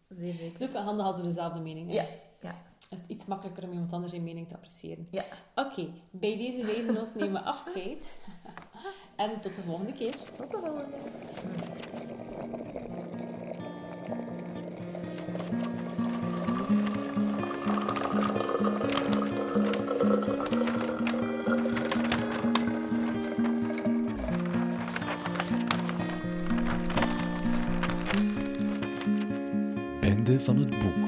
[0.09, 0.61] Zeer Het zeker.
[0.61, 2.13] is ook wel handig als we dezelfde mening hebben.
[2.41, 2.55] Ja, ja.
[2.89, 5.07] Dan is het iets makkelijker om iemand anders zijn mening te appreciëren.
[5.11, 5.25] Ja.
[5.55, 8.19] Oké, bij deze noot nemen we afscheid.
[9.15, 10.17] en tot de volgende keer.
[10.17, 10.97] Tot de volgende.
[11.93, 12.10] Einde
[30.41, 31.00] van het boek.